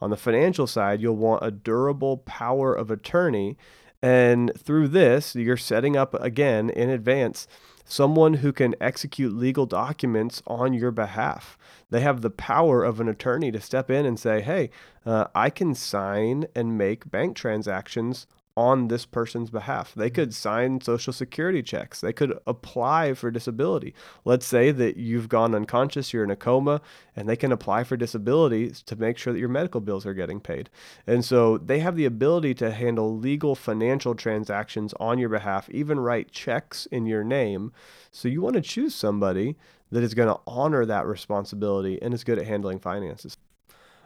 On 0.00 0.08
the 0.08 0.16
financial 0.16 0.66
side, 0.66 1.02
you'll 1.02 1.16
want 1.16 1.44
a 1.44 1.50
durable 1.50 2.18
power 2.18 2.74
of 2.74 2.90
attorney 2.90 3.58
and 4.02 4.52
through 4.56 4.88
this, 4.88 5.34
you're 5.34 5.56
setting 5.56 5.96
up 5.96 6.14
again 6.14 6.70
in 6.70 6.88
advance 6.88 7.46
someone 7.84 8.34
who 8.34 8.52
can 8.52 8.74
execute 8.80 9.34
legal 9.34 9.66
documents 9.66 10.42
on 10.46 10.72
your 10.72 10.92
behalf. 10.92 11.58
They 11.90 12.00
have 12.00 12.20
the 12.20 12.30
power 12.30 12.84
of 12.84 13.00
an 13.00 13.08
attorney 13.08 13.50
to 13.50 13.60
step 13.60 13.90
in 13.90 14.06
and 14.06 14.18
say, 14.18 14.40
hey, 14.42 14.70
uh, 15.04 15.26
I 15.34 15.50
can 15.50 15.74
sign 15.74 16.46
and 16.54 16.78
make 16.78 17.10
bank 17.10 17.36
transactions 17.36 18.26
on 18.56 18.88
this 18.88 19.06
person's 19.06 19.50
behalf. 19.50 19.94
They 19.94 20.06
mm-hmm. 20.06 20.14
could 20.14 20.34
sign 20.34 20.80
social 20.80 21.12
security 21.12 21.62
checks. 21.62 22.00
They 22.00 22.12
could 22.12 22.38
apply 22.46 23.14
for 23.14 23.30
disability. 23.30 23.94
Let's 24.24 24.46
say 24.46 24.70
that 24.72 24.96
you've 24.96 25.28
gone 25.28 25.54
unconscious, 25.54 26.12
you're 26.12 26.24
in 26.24 26.30
a 26.30 26.36
coma, 26.36 26.80
and 27.14 27.28
they 27.28 27.36
can 27.36 27.52
apply 27.52 27.84
for 27.84 27.96
disability 27.96 28.70
to 28.70 28.96
make 28.96 29.18
sure 29.18 29.32
that 29.32 29.38
your 29.38 29.48
medical 29.48 29.80
bills 29.80 30.04
are 30.04 30.14
getting 30.14 30.40
paid. 30.40 30.68
And 31.06 31.24
so 31.24 31.58
they 31.58 31.78
have 31.80 31.96
the 31.96 32.04
ability 32.04 32.54
to 32.54 32.72
handle 32.72 33.16
legal 33.16 33.54
financial 33.54 34.14
transactions 34.14 34.94
on 35.00 35.18
your 35.18 35.28
behalf, 35.28 35.70
even 35.70 36.00
write 36.00 36.32
checks 36.32 36.86
in 36.86 37.06
your 37.06 37.24
name. 37.24 37.72
So 38.10 38.28
you 38.28 38.42
want 38.42 38.56
to 38.56 38.62
choose 38.62 38.94
somebody 38.94 39.56
that 39.90 40.02
is 40.02 40.14
going 40.14 40.28
to 40.28 40.40
honor 40.46 40.84
that 40.86 41.06
responsibility 41.06 42.00
and 42.00 42.14
is 42.14 42.24
good 42.24 42.38
at 42.38 42.46
handling 42.46 42.78
finances. 42.78 43.36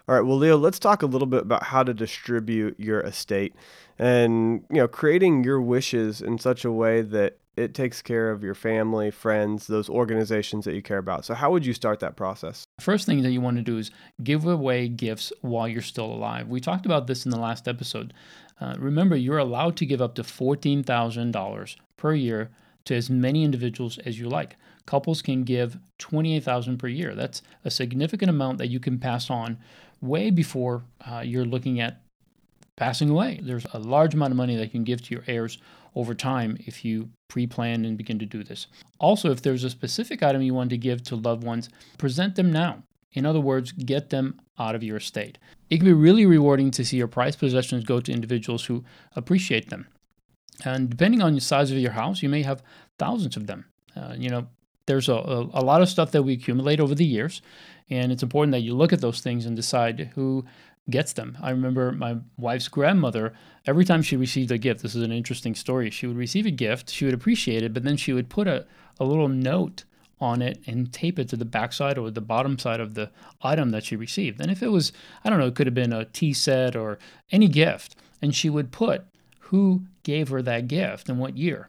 All 0.07 0.15
right, 0.15 0.21
well, 0.21 0.37
Leo, 0.37 0.59
let's 0.59 0.79
talk 0.79 1.03
a 1.03 1.07
little 1.07 1.27
bit 1.27 1.43
about 1.43 1.63
how 1.63 1.83
to 1.83 1.95
distribute 1.95 2.79
your 2.79 3.01
estate 3.01 3.55
and, 3.99 4.63
you 4.69 4.77
know, 4.77 4.89
creating 4.89 5.45
your 5.45 5.63
wishes 5.63 6.21
in 6.21 6.39
such 6.39 6.65
a 6.65 6.71
way 6.71 7.01
that 7.01 7.39
it 7.57 7.73
takes 7.73 8.03
care 8.03 8.31
of 8.31 8.43
your 8.43 8.55
family, 8.55 9.11
friends, 9.11 9.67
those 9.67 9.89
organizations 9.89 10.67
that 10.67 10.75
you 10.75 10.83
care 10.83 10.99
about. 10.99 11.25
So, 11.25 11.33
how 11.33 11.51
would 11.53 11.65
you 11.65 11.73
start 11.73 12.01
that 12.01 12.17
process? 12.17 12.65
First 12.81 13.07
thing 13.07 13.23
that 13.23 13.31
you 13.31 13.41
want 13.41 13.57
to 13.57 13.63
do 13.63 13.79
is 13.79 13.91
give 14.23 14.45
away 14.45 14.89
gifts 14.89 15.33
while 15.41 15.69
you're 15.69 15.81
still 15.81 16.13
alive. 16.13 16.49
We 16.49 16.61
talked 16.61 16.85
about 16.85 17.07
this 17.07 17.25
in 17.25 17.31
the 17.31 17.39
last 17.39 17.67
episode. 17.67 18.13
Uh, 18.61 18.75
remember, 18.79 19.17
you're 19.17 19.39
allowed 19.39 19.77
to 19.77 19.87
give 19.87 20.03
up 20.03 20.15
to 20.17 20.23
$14,000 20.23 21.77
per 21.97 22.15
year 22.15 22.51
to 22.85 22.95
as 22.95 23.09
many 23.09 23.45
individuals 23.45 23.99
as 23.99 24.19
you 24.19 24.29
like. 24.29 24.57
Couples 24.87 25.23
can 25.23 25.45
give 25.45 25.79
28,000 25.99 26.77
per 26.77 26.89
year. 26.89 27.15
That's 27.15 27.41
a 27.65 27.71
significant 27.71 28.29
amount 28.29 28.59
that 28.59 28.69
you 28.69 28.81
can 28.81 28.99
pass 28.99 29.31
on 29.31 29.59
way 30.05 30.31
before 30.31 30.85
uh, 31.07 31.23
you're 31.25 31.45
looking 31.45 31.81
at 31.81 32.03
passing 32.77 33.11
away. 33.11 33.41
There's 33.43 33.67
a 33.73 33.79
large 33.79 34.15
amount 34.15 34.33
of 34.33 34.37
money 34.37 34.57
that 34.57 34.65
you 34.65 34.71
can 34.71 34.85
give 34.85 35.03
to 35.03 35.15
your 35.15 35.25
heirs 35.27 35.59
over 35.95 36.15
time 36.15 36.57
if 36.67 36.85
you 36.85 37.09
pre 37.29 37.47
plan 37.47 37.85
and 37.85 37.97
begin 37.97 38.19
to 38.19 38.27
do 38.27 38.43
this. 38.43 38.67
Also, 38.99 39.31
if 39.31 39.43
there's 39.43 39.65
a 39.65 39.71
specific 39.71 40.23
item 40.23 40.43
you 40.43 40.55
want 40.55 40.71
to 40.71 40.79
give 40.79 41.03
to 41.05 41.17
loved 41.17 41.45
ones, 41.45 41.69
present 41.99 42.35
them 42.35 42.53
now. 42.53 42.83
In 43.13 43.25
other 43.25 43.41
words, 43.41 43.73
get 43.73 44.11
them 44.11 44.41
out 44.59 44.75
of 44.75 44.83
your 44.83 44.97
estate. 44.97 45.39
It 45.71 45.77
can 45.77 45.87
be 45.87 45.93
really 45.93 46.27
rewarding 46.27 46.71
to 46.73 46.85
see 46.85 46.97
your 46.97 47.07
prized 47.09 47.39
possessions 47.39 47.85
go 47.85 48.01
to 48.01 48.13
individuals 48.13 48.65
who 48.65 48.85
appreciate 49.15 49.71
them. 49.71 49.87
And 50.65 50.91
depending 50.91 51.23
on 51.23 51.35
the 51.35 51.41
size 51.41 51.71
of 51.71 51.79
your 51.79 51.93
house, 51.93 52.23
you 52.23 52.29
may 52.29 52.43
have 52.43 52.63
thousands 52.99 53.37
of 53.37 53.47
them. 53.47 53.67
Uh, 53.97 54.15
you 54.17 54.29
know, 54.29 54.49
there's 54.87 55.09
a, 55.09 55.15
a, 55.15 55.41
a 55.55 55.65
lot 55.65 55.83
of 55.83 55.89
stuff 55.89 56.11
that 56.13 56.23
we 56.23 56.35
accumulate 56.35 56.81
over 56.81 56.95
the 56.95 57.05
years, 57.05 57.41
and 57.91 58.13
it's 58.13 58.23
important 58.23 58.53
that 58.53 58.61
you 58.61 58.75
look 58.75 58.93
at 58.93 59.01
those 59.01 59.21
things 59.21 59.47
and 59.47 59.57
decide 59.57 60.13
who 60.15 60.45
gets 60.91 61.13
them. 61.15 61.39
I 61.41 61.51
remember 61.51 61.93
my 61.93 62.19
wife's 62.37 62.69
grandmother, 62.69 63.33
every 63.67 63.85
time 63.85 64.03
she 64.03 64.17
received 64.17 64.51
a 64.51 64.59
gift, 64.59 64.83
this 64.83 64.95
is 64.95 65.03
an 65.03 65.13
interesting 65.13 65.55
story. 65.55 65.91
She 65.91 66.07
would 66.07 66.17
receive 66.17 66.47
a 66.47 66.51
gift, 66.51 66.91
she 66.91 67.05
would 67.05 67.15
appreciate 67.15 67.63
it, 67.63 67.73
but 67.73 67.85
then 67.85 67.97
she 67.97 68.13
would 68.13 68.29
put 68.29 68.47
a, 68.47 68.67
a 69.01 69.05
little 69.05 69.29
note 69.29 69.85
on 70.21 70.43
it 70.43 70.61
and 70.67 70.93
tape 70.93 71.19
it 71.19 71.29
to 71.29 71.37
the 71.37 71.45
backside 71.45 71.99
or 71.99 72.11
the 72.11 72.21
bottom 72.21 72.59
side 72.59 72.81
of 72.81 72.95
the 72.95 73.11
item 73.43 73.71
that 73.71 73.85
she 73.85 73.97
received. 73.97 74.41
And 74.41 74.51
if 74.51 74.63
it 74.63 74.69
was, 74.69 74.93
I 75.25 75.31
don't 75.31 75.39
know, 75.39 75.47
it 75.47 75.55
could 75.55 75.67
have 75.67 75.75
been 75.75 75.93
a 75.93 76.05
tea 76.05 76.33
set 76.33 76.77
or 76.77 76.99
any 77.33 77.49
gift, 77.49 77.97
and 78.23 78.35
she 78.35 78.49
would 78.49 78.73
put 78.73 79.05
who 79.41 79.83
gave 80.03 80.29
her 80.29 80.43
that 80.43 80.69
gift 80.69 81.09
and 81.09 81.19
what 81.19 81.37
year. 81.37 81.69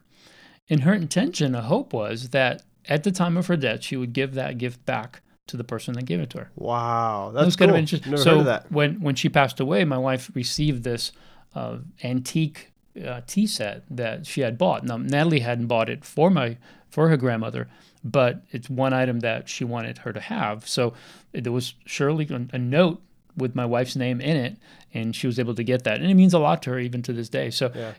And 0.69 0.81
her 0.83 0.93
intention, 0.93 1.55
a 1.55 1.61
hope 1.61 1.93
was 1.93 2.29
that 2.29 2.63
at 2.87 3.03
the 3.03 3.11
time 3.11 3.37
of 3.37 3.47
her 3.47 3.57
death, 3.57 3.83
she 3.83 3.97
would 3.97 4.13
give 4.13 4.33
that 4.33 4.57
gift 4.57 4.85
back 4.85 5.21
to 5.47 5.57
the 5.57 5.63
person 5.63 5.93
that 5.93 6.05
gave 6.05 6.19
it 6.19 6.29
to 6.31 6.39
her. 6.39 6.51
Wow, 6.55 7.31
that's 7.33 7.55
that 7.55 7.59
cool. 7.59 7.67
kind 7.67 7.71
of 7.71 7.79
interesting. 7.79 8.11
Never 8.11 8.23
so 8.23 8.29
heard 8.31 8.39
of 8.39 8.45
that. 8.45 8.71
when 8.71 9.01
when 9.01 9.15
she 9.15 9.29
passed 9.29 9.59
away, 9.59 9.83
my 9.85 9.97
wife 9.97 10.31
received 10.33 10.83
this 10.83 11.11
uh, 11.53 11.77
antique 12.03 12.71
uh, 13.05 13.21
tea 13.27 13.47
set 13.47 13.83
that 13.89 14.25
she 14.25 14.41
had 14.41 14.57
bought. 14.57 14.83
Now 14.83 14.97
Natalie 14.97 15.39
hadn't 15.39 15.67
bought 15.67 15.89
it 15.89 16.03
for 16.03 16.29
my 16.29 16.57
for 16.89 17.09
her 17.09 17.17
grandmother, 17.17 17.67
but 18.03 18.43
it's 18.51 18.69
one 18.69 18.93
item 18.93 19.19
that 19.19 19.49
she 19.49 19.63
wanted 19.63 19.99
her 19.99 20.13
to 20.13 20.19
have. 20.19 20.67
So 20.67 20.93
there 21.31 21.51
was 21.51 21.75
surely 21.85 22.27
a, 22.29 22.55
a 22.55 22.57
note 22.57 23.01
with 23.37 23.53
my 23.53 23.65
wife's 23.65 23.95
name 23.95 24.21
in 24.21 24.37
it, 24.37 24.57
and 24.93 25.15
she 25.15 25.27
was 25.27 25.37
able 25.39 25.55
to 25.55 25.63
get 25.63 25.83
that, 25.83 25.99
and 25.99 26.09
it 26.09 26.15
means 26.15 26.33
a 26.33 26.39
lot 26.39 26.61
to 26.63 26.71
her 26.71 26.79
even 26.79 27.01
to 27.03 27.13
this 27.13 27.29
day. 27.29 27.49
So. 27.49 27.71
Yeah. 27.73 27.93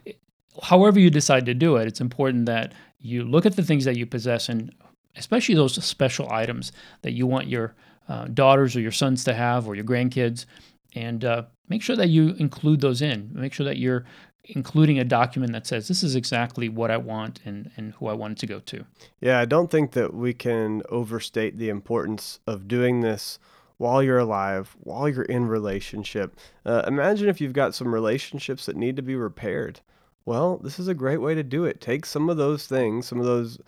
However, 0.63 0.99
you 0.99 1.11
decide 1.11 1.45
to 1.45 1.53
do 1.53 1.77
it, 1.77 1.87
it's 1.87 2.01
important 2.01 2.47
that 2.47 2.73
you 2.99 3.25
look 3.25 3.45
at 3.45 3.57
the 3.57 3.63
things 3.63 3.85
that 3.85 3.99
you 3.99 4.07
possess 4.07 4.49
and 4.49 4.73
especially 5.17 5.55
those 5.55 5.83
special 5.85 6.31
items 6.31 6.73
that 7.03 7.13
you 7.13 7.27
want 7.27 7.49
your 7.49 7.75
uh, 8.09 8.27
daughters 8.27 8.77
or 8.77 8.81
your 8.81 8.93
sons 8.93 9.25
to 9.25 9.35
have 9.35 9.67
or 9.67 9.75
your 9.75 9.85
grandkids, 9.85 10.47
and 10.95 11.25
uh, 11.25 11.43
make 11.69 11.83
sure 11.83 11.97
that 11.97 12.09
you 12.09 12.35
include 12.39 12.81
those 12.81 13.03
in. 13.03 13.31
Make 13.33 13.53
sure 13.53 13.67
that 13.67 13.79
you're 13.79 14.05
including 14.49 14.99
a 14.99 15.05
document 15.05 15.53
that 15.53 15.67
says 15.67 15.89
this 15.89 16.03
is 16.03 16.15
exactly 16.15 16.69
what 16.69 16.91
I 16.91 16.97
want 16.97 17.41
and, 17.45 17.71
and 17.77 17.93
who 17.95 18.07
I 18.07 18.13
want 18.13 18.33
it 18.33 18.39
to 18.39 18.47
go 18.47 18.61
to. 18.61 18.85
Yeah, 19.21 19.41
I 19.41 19.45
don't 19.45 19.71
think 19.71 19.93
that 19.93 20.15
we 20.15 20.33
can 20.33 20.83
overstate 20.89 21.57
the 21.57 21.69
importance 21.69 22.41
of 22.47 22.69
doing 22.69 23.01
this 23.01 23.39
while 23.79 24.03
you're 24.03 24.19
alive, 24.19 24.77
while 24.81 25.09
you're 25.09 25.25
in 25.25 25.47
relationship. 25.47 26.39
Uh, 26.65 26.83
imagine 26.87 27.29
if 27.29 27.41
you've 27.41 27.53
got 27.53 27.75
some 27.75 27.93
relationships 27.93 28.67
that 28.67 28.77
need 28.77 28.97
to 28.97 29.03
be 29.03 29.17
repaired. 29.17 29.81
Well, 30.25 30.59
this 30.59 30.79
is 30.79 30.89
a 30.89 30.95
great 30.95 31.21
way 31.21 31.35
to 31.35 31.43
do 31.43 31.65
it. 31.65 31.81
Take 31.81 32.07
some 32.07 32.29
of 32.31 32.37
those 32.37 32.67
things, 32.67 33.07
some 33.07 33.21
of 33.21 33.27
those 33.27 33.59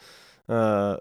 uh, 0.48 0.98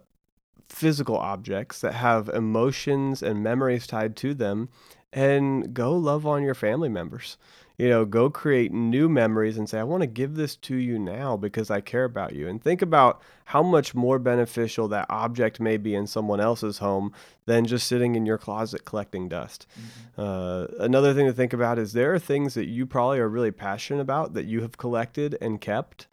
physical 0.69 1.17
objects 1.17 1.81
that 1.81 1.93
have 1.93 2.29
emotions 2.29 3.23
and 3.23 3.43
memories 3.43 3.87
tied 3.87 4.15
to 4.17 4.33
them, 4.33 4.69
and 5.13 5.73
go 5.73 5.95
love 5.95 6.25
on 6.25 6.43
your 6.43 6.55
family 6.55 6.89
members. 6.89 7.37
You 7.77 7.89
know, 7.89 8.05
go 8.05 8.31
create 8.31 8.71
new 8.71 9.07
memories 9.07 9.55
and 9.55 9.69
say, 9.69 9.79
I 9.79 9.83
want 9.83 10.01
to 10.01 10.07
give 10.07 10.33
this 10.33 10.55
to 10.55 10.75
you 10.75 10.97
now 10.97 11.37
because 11.37 11.69
I 11.69 11.79
care 11.79 12.05
about 12.05 12.33
you. 12.33 12.47
And 12.47 12.59
think 12.61 12.81
about 12.81 13.21
how 13.45 13.61
much 13.61 13.93
more 13.93 14.17
beneficial 14.17 14.87
that 14.87 15.05
object 15.09 15.59
may 15.59 15.77
be 15.77 15.93
in 15.93 16.07
someone 16.07 16.39
else's 16.39 16.79
home 16.79 17.13
than 17.45 17.65
just 17.65 17.87
sitting 17.87 18.15
in 18.15 18.25
your 18.25 18.39
closet 18.39 18.83
collecting 18.83 19.29
dust. 19.29 19.67
Mm-hmm. 19.79 20.21
Uh, 20.21 20.83
another 20.83 21.13
thing 21.13 21.27
to 21.27 21.33
think 21.33 21.53
about 21.53 21.77
is 21.77 21.93
there 21.93 22.13
are 22.15 22.19
things 22.19 22.55
that 22.55 22.65
you 22.65 22.87
probably 22.87 23.19
are 23.19 23.29
really 23.29 23.51
passionate 23.51 24.01
about 24.01 24.33
that 24.33 24.45
you 24.45 24.61
have 24.61 24.79
collected 24.79 25.37
and 25.39 25.61
kept 25.61 26.07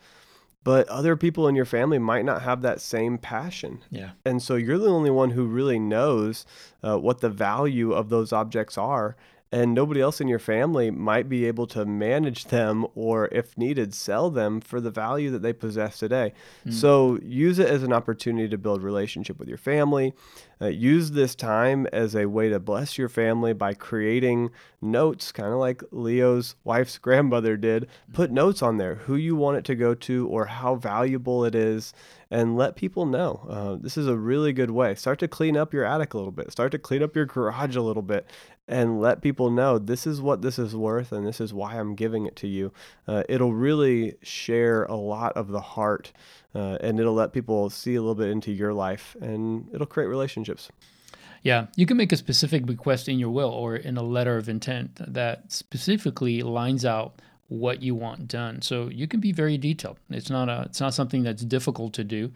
but 0.64 0.88
other 0.88 1.14
people 1.14 1.47
in 1.47 1.54
your 1.54 1.66
family 1.66 1.99
might 1.99 2.25
not 2.25 2.42
have 2.42 2.62
that 2.62 2.80
same 2.80 3.18
passion. 3.18 3.85
Yeah. 3.90 4.12
And 4.25 4.42
so 4.42 4.56
you're 4.56 4.78
the 4.78 4.88
only 4.88 5.11
one 5.11 5.30
who 5.30 5.44
really 5.44 5.78
knows 5.78 6.47
uh, 6.83 6.99
what 6.99 7.21
the 7.21 7.28
value 7.28 7.92
of 7.92 8.09
those 8.09 8.33
objects 8.33 8.78
are 8.78 9.16
and 9.52 9.72
nobody 9.72 10.00
else 10.00 10.20
in 10.20 10.26
your 10.26 10.38
family 10.38 10.90
might 10.90 11.28
be 11.28 11.44
able 11.44 11.66
to 11.66 11.84
manage 11.84 12.46
them 12.46 12.86
or 12.94 13.28
if 13.30 13.56
needed 13.56 13.94
sell 13.94 14.28
them 14.30 14.60
for 14.60 14.80
the 14.80 14.90
value 14.90 15.30
that 15.30 15.42
they 15.42 15.52
possess 15.52 15.98
today 15.98 16.32
mm. 16.66 16.72
so 16.72 17.18
use 17.22 17.58
it 17.58 17.68
as 17.68 17.82
an 17.82 17.92
opportunity 17.92 18.48
to 18.48 18.58
build 18.58 18.82
relationship 18.82 19.38
with 19.38 19.48
your 19.48 19.58
family 19.58 20.12
uh, 20.60 20.66
use 20.66 21.12
this 21.12 21.34
time 21.34 21.86
as 21.92 22.14
a 22.14 22.26
way 22.26 22.48
to 22.48 22.58
bless 22.58 22.98
your 22.98 23.08
family 23.08 23.52
by 23.52 23.72
creating 23.72 24.50
notes 24.80 25.30
kind 25.30 25.52
of 25.52 25.58
like 25.58 25.82
leo's 25.90 26.56
wife's 26.64 26.98
grandmother 27.04 27.56
did 27.56 27.86
put 28.12 28.30
notes 28.30 28.62
on 28.62 28.76
there 28.76 28.96
who 28.96 29.14
you 29.14 29.36
want 29.36 29.56
it 29.56 29.64
to 29.64 29.74
go 29.74 29.94
to 29.94 30.26
or 30.28 30.46
how 30.46 30.74
valuable 30.74 31.44
it 31.44 31.54
is 31.54 31.92
and 32.34 32.56
let 32.56 32.74
people 32.74 33.06
know. 33.06 33.46
Uh, 33.48 33.76
this 33.80 33.96
is 33.96 34.08
a 34.08 34.16
really 34.16 34.52
good 34.52 34.72
way. 34.72 34.92
Start 34.96 35.20
to 35.20 35.28
clean 35.28 35.56
up 35.56 35.72
your 35.72 35.84
attic 35.84 36.14
a 36.14 36.16
little 36.16 36.32
bit. 36.32 36.50
Start 36.50 36.72
to 36.72 36.78
clean 36.80 37.00
up 37.00 37.14
your 37.14 37.26
garage 37.26 37.76
a 37.76 37.80
little 37.80 38.02
bit 38.02 38.28
and 38.66 39.00
let 39.00 39.21
people 39.21 39.50
know 39.50 39.78
this 39.78 40.06
is 40.06 40.21
what 40.21 40.42
this 40.42 40.59
is 40.59 40.75
worth 40.75 41.12
and 41.12 41.26
this 41.26 41.40
is 41.40 41.52
why 41.52 41.78
I'm 41.78 41.94
giving 41.94 42.26
it 42.26 42.37
to 42.37 42.49
you. 42.49 42.73
Uh, 43.06 43.23
it'll 43.28 43.52
really 43.52 44.14
share 44.23 44.85
a 44.85 44.94
lot 44.94 45.37
of 45.37 45.49
the 45.49 45.61
heart 45.61 46.12
uh, 46.54 46.78
and 46.80 46.99
it'll 46.99 47.14
let 47.14 47.33
people 47.33 47.68
see 47.68 47.94
a 47.94 48.00
little 48.00 48.14
bit 48.14 48.30
into 48.30 48.52
your 48.52 48.73
life 48.73 49.16
and 49.21 49.68
it'll 49.73 49.87
create 49.87 50.06
relationships. 50.06 50.71
Yeah, 51.42 51.66
you 51.76 51.85
can 51.85 51.99
make 51.99 52.11
a 52.11 52.16
specific 52.16 52.66
request 52.66 53.06
in 53.06 53.18
your 53.18 53.28
will 53.28 53.50
or 53.50 53.76
in 53.76 53.99
a 53.99 54.02
letter 54.02 54.38
of 54.38 54.49
intent 54.49 54.99
that 55.12 55.52
specifically 55.52 56.42
lines 56.42 56.87
out 56.87 57.21
what 57.49 57.83
you 57.83 57.94
want 57.94 58.28
done. 58.28 58.62
So 58.62 58.88
you 58.88 59.06
can 59.06 59.21
be 59.21 59.30
very 59.30 59.59
detailed. 59.59 59.99
It's 60.09 60.30
not 60.30 60.49
a 60.49 60.62
it's 60.62 60.80
not 60.80 60.94
something 60.94 61.23
that's 61.23 61.44
difficult 61.44 61.92
to 61.94 62.04
do. 62.04 62.33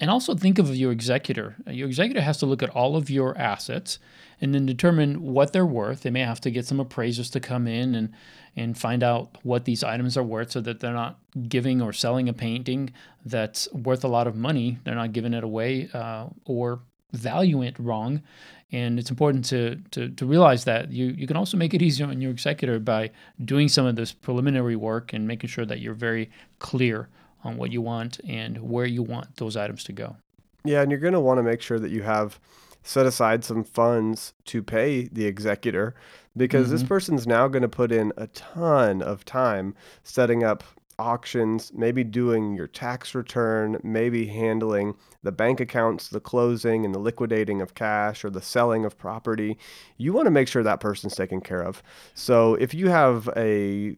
And 0.00 0.10
also 0.10 0.34
think 0.34 0.58
of 0.58 0.74
your 0.74 0.92
executor. 0.92 1.56
Your 1.66 1.86
executor 1.86 2.20
has 2.20 2.38
to 2.38 2.46
look 2.46 2.62
at 2.62 2.70
all 2.70 2.96
of 2.96 3.08
your 3.08 3.38
assets 3.38 3.98
and 4.42 4.52
then 4.52 4.66
determine 4.66 5.22
what 5.22 5.52
they're 5.52 5.64
worth. 5.64 6.02
They 6.02 6.10
may 6.10 6.20
have 6.20 6.40
to 6.42 6.50
get 6.50 6.66
some 6.66 6.80
appraisers 6.80 7.30
to 7.30 7.40
come 7.40 7.66
in 7.66 7.94
and 7.94 8.12
and 8.54 8.76
find 8.76 9.02
out 9.02 9.38
what 9.44 9.64
these 9.64 9.82
items 9.82 10.16
are 10.18 10.22
worth 10.22 10.50
so 10.50 10.60
that 10.60 10.80
they're 10.80 10.92
not 10.92 11.18
giving 11.48 11.80
or 11.80 11.90
selling 11.90 12.28
a 12.28 12.34
painting 12.34 12.92
that's 13.24 13.72
worth 13.72 14.04
a 14.04 14.08
lot 14.08 14.26
of 14.26 14.36
money. 14.36 14.78
They're 14.84 14.94
not 14.94 15.12
giving 15.12 15.32
it 15.32 15.42
away 15.42 15.88
uh, 15.94 16.26
or 16.44 16.80
valuing 17.12 17.68
it 17.68 17.78
wrong. 17.78 18.22
And 18.70 18.98
it's 18.98 19.08
important 19.08 19.46
to, 19.46 19.76
to, 19.92 20.10
to 20.10 20.26
realize 20.26 20.64
that 20.64 20.92
you, 20.92 21.06
you 21.06 21.26
can 21.26 21.38
also 21.38 21.56
make 21.56 21.72
it 21.72 21.80
easier 21.80 22.06
on 22.06 22.20
your 22.20 22.30
executor 22.30 22.78
by 22.78 23.10
doing 23.42 23.68
some 23.68 23.86
of 23.86 23.96
this 23.96 24.12
preliminary 24.12 24.76
work 24.76 25.14
and 25.14 25.26
making 25.26 25.48
sure 25.48 25.64
that 25.64 25.80
you're 25.80 25.94
very 25.94 26.30
clear 26.58 27.08
on 27.44 27.56
what 27.56 27.72
you 27.72 27.80
want 27.80 28.20
and 28.28 28.58
where 28.58 28.86
you 28.86 29.02
want 29.02 29.36
those 29.36 29.56
items 29.56 29.82
to 29.84 29.92
go. 29.92 30.16
Yeah, 30.64 30.82
and 30.82 30.90
you're 30.90 31.00
going 31.00 31.14
to 31.14 31.20
want 31.20 31.38
to 31.38 31.42
make 31.42 31.62
sure 31.62 31.78
that 31.78 31.90
you 31.90 32.02
have 32.02 32.38
set 32.82 33.06
aside 33.06 33.44
some 33.44 33.64
funds 33.64 34.34
to 34.46 34.62
pay 34.62 35.08
the 35.08 35.26
executor 35.26 35.94
because 36.36 36.66
mm-hmm. 36.66 36.76
this 36.76 36.82
person's 36.82 37.26
now 37.26 37.48
going 37.48 37.62
to 37.62 37.68
put 37.68 37.92
in 37.92 38.12
a 38.16 38.26
ton 38.28 39.02
of 39.02 39.24
time 39.24 39.74
setting 40.02 40.42
up 40.42 40.64
auctions, 40.98 41.72
maybe 41.74 42.04
doing 42.04 42.54
your 42.54 42.66
tax 42.66 43.14
return, 43.14 43.78
maybe 43.82 44.26
handling 44.26 44.94
the 45.22 45.32
bank 45.32 45.60
accounts, 45.60 46.08
the 46.08 46.20
closing 46.20 46.84
and 46.84 46.94
the 46.94 46.98
liquidating 46.98 47.60
of 47.60 47.74
cash 47.74 48.24
or 48.24 48.30
the 48.30 48.42
selling 48.42 48.84
of 48.84 48.98
property. 48.98 49.58
You 49.96 50.12
want 50.12 50.26
to 50.26 50.30
make 50.30 50.48
sure 50.48 50.62
that 50.62 50.80
person's 50.80 51.16
taken 51.16 51.40
care 51.40 51.62
of. 51.62 51.82
So 52.14 52.54
if 52.54 52.72
you 52.74 52.88
have 52.88 53.28
a 53.36 53.96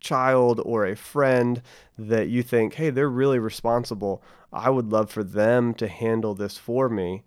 child 0.00 0.60
or 0.64 0.84
a 0.84 0.96
friend 0.96 1.62
that 1.98 2.28
you 2.28 2.42
think, 2.42 2.74
hey, 2.74 2.90
they're 2.90 3.08
really 3.08 3.38
responsible, 3.38 4.22
I 4.52 4.70
would 4.70 4.90
love 4.92 5.10
for 5.10 5.24
them 5.24 5.74
to 5.74 5.88
handle 5.88 6.34
this 6.34 6.58
for 6.58 6.88
me. 6.88 7.22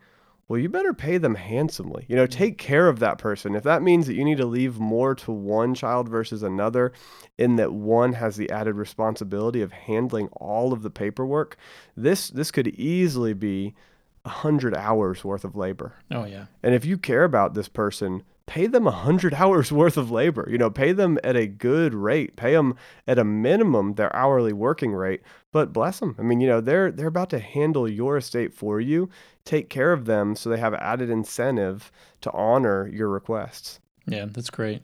Well, 0.48 0.60
you 0.60 0.70
better 0.70 0.94
pay 0.94 1.18
them 1.18 1.36
handsomely. 1.36 2.06
You 2.08 2.16
know, 2.16 2.26
mm. 2.26 2.32
take 2.32 2.58
care 2.58 2.88
of 2.88 3.00
that 3.00 3.18
person. 3.18 3.56
If 3.56 3.64
that 3.64 3.82
means 3.82 4.08
that 4.08 4.16
you 4.16 4.24
need 4.24 4.38
to 4.38 4.46
leave 4.46 4.80
more 4.80 5.14
to 5.16 5.32
one 5.32 5.76
child 5.76 6.08
versus 6.08 6.42
another, 6.42 6.94
in 7.38 7.58
that 7.58 7.74
one 7.74 8.14
has 8.14 8.38
the 8.38 8.50
added 8.50 8.76
responsibility 8.76 9.62
of 9.62 9.74
handling 9.74 10.30
all 10.34 10.72
of 10.72 10.84
the 10.84 10.90
paperwork, 10.90 11.58
this 11.96 12.30
this 12.30 12.52
could 12.52 12.68
easily 12.70 13.34
be 13.34 13.76
a 14.24 14.30
hundred 14.30 14.74
hours 14.76 15.24
worth 15.24 15.44
of 15.44 15.56
labor. 15.56 15.96
Oh 16.12 16.26
yeah. 16.26 16.46
And 16.64 16.74
if 16.74 16.86
you 16.86 16.98
care 16.98 17.24
about 17.24 17.54
this 17.54 17.68
person, 17.68 18.24
pay 18.48 18.66
them 18.66 18.88
a 18.88 18.92
hundred 18.92 19.34
hours 19.36 19.72
worth 19.72 19.98
of 19.98 20.10
labor. 20.10 20.48
You 20.50 20.58
know, 20.58 20.72
pay 20.72 20.92
them 20.92 21.20
at 21.24 21.36
a 21.36 21.46
good 21.46 21.94
rate. 21.94 22.36
Pay 22.36 22.54
them 22.54 22.76
at 23.08 23.20
a 23.20 23.24
minimum 23.24 23.94
their 23.94 24.14
hourly 24.16 24.54
working 24.54 24.94
rate. 24.94 25.22
But 25.52 25.72
bless 25.72 26.00
them. 26.00 26.16
I 26.18 26.24
mean, 26.24 26.42
you 26.42 26.48
know, 26.48 26.60
they're 26.60 26.92
they're 26.92 27.08
about 27.08 27.30
to 27.30 27.40
handle 27.40 27.88
your 27.88 28.18
estate 28.18 28.54
for 28.54 28.82
you. 28.82 29.10
Take 29.46 29.70
care 29.70 29.94
of 29.94 30.06
them 30.06 30.36
so 30.36 30.50
they 30.50 30.58
have 30.58 30.74
added 30.74 31.10
incentive 31.12 31.92
to 32.22 32.32
honor 32.32 32.88
your 32.88 33.10
requests. 33.10 33.80
Yeah, 34.08 34.26
that's 34.28 34.50
great. 34.50 34.82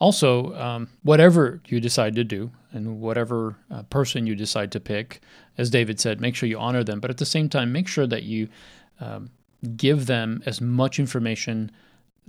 Also, 0.00 0.54
um, 0.54 0.88
whatever 1.02 1.60
you 1.66 1.80
decide 1.80 2.14
to 2.14 2.22
do 2.22 2.52
and 2.70 3.00
whatever 3.00 3.56
uh, 3.70 3.82
person 3.84 4.26
you 4.26 4.36
decide 4.36 4.70
to 4.70 4.78
pick, 4.78 5.20
as 5.56 5.70
David 5.70 5.98
said, 5.98 6.20
make 6.20 6.36
sure 6.36 6.48
you 6.48 6.58
honor 6.58 6.84
them. 6.84 7.00
But 7.00 7.10
at 7.10 7.16
the 7.16 7.26
same 7.26 7.48
time, 7.48 7.72
make 7.72 7.88
sure 7.88 8.06
that 8.06 8.22
you 8.22 8.48
um, 9.00 9.30
give 9.76 10.06
them 10.06 10.40
as 10.46 10.60
much 10.60 11.00
information 11.00 11.72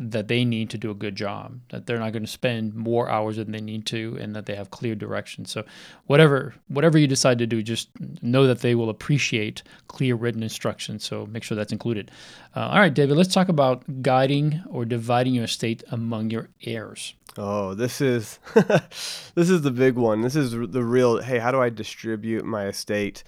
that 0.01 0.29
they 0.29 0.45
need 0.45 0.69
to 0.69 0.77
do 0.77 0.89
a 0.89 0.95
good 0.95 1.15
job, 1.15 1.59
that 1.69 1.85
they're 1.85 1.99
not 1.99 2.13
going 2.13 2.23
to 2.23 2.31
spend 2.31 2.73
more 2.73 3.09
hours 3.09 3.35
than 3.35 3.51
they 3.51 3.59
need 3.59 3.85
to, 3.87 4.17
and 4.19 4.33
that 4.33 4.45
they 4.45 4.55
have 4.55 4.71
clear 4.71 4.95
direction. 4.95 5.43
So, 5.45 5.65
whatever 6.07 6.55
whatever 6.69 6.97
you 6.97 7.05
decide 7.05 7.37
to 7.39 7.47
do, 7.47 7.61
just 7.61 7.89
know 8.21 8.47
that 8.47 8.59
they 8.59 8.75
will 8.75 8.89
appreciate 8.89 9.61
clear 9.87 10.15
written 10.15 10.41
instructions. 10.41 11.03
So 11.03 11.25
make 11.25 11.43
sure 11.43 11.57
that's 11.57 11.73
included. 11.73 12.11
Uh, 12.55 12.67
all 12.67 12.79
right, 12.79 12.93
David, 12.93 13.17
let's 13.17 13.33
talk 13.33 13.49
about 13.49 14.01
guiding 14.01 14.63
or 14.69 14.85
dividing 14.85 15.35
your 15.35 15.45
estate 15.45 15.83
among 15.91 16.29
your 16.29 16.49
heirs. 16.63 17.13
Oh, 17.37 17.73
this 17.73 18.01
is 18.01 18.39
this 19.35 19.49
is 19.49 19.61
the 19.61 19.71
big 19.71 19.95
one. 19.95 20.21
This 20.21 20.35
is 20.35 20.51
the 20.51 20.83
real. 20.83 21.21
Hey, 21.21 21.39
how 21.39 21.51
do 21.51 21.61
I 21.61 21.69
distribute 21.69 22.45
my 22.45 22.67
estate? 22.67 23.23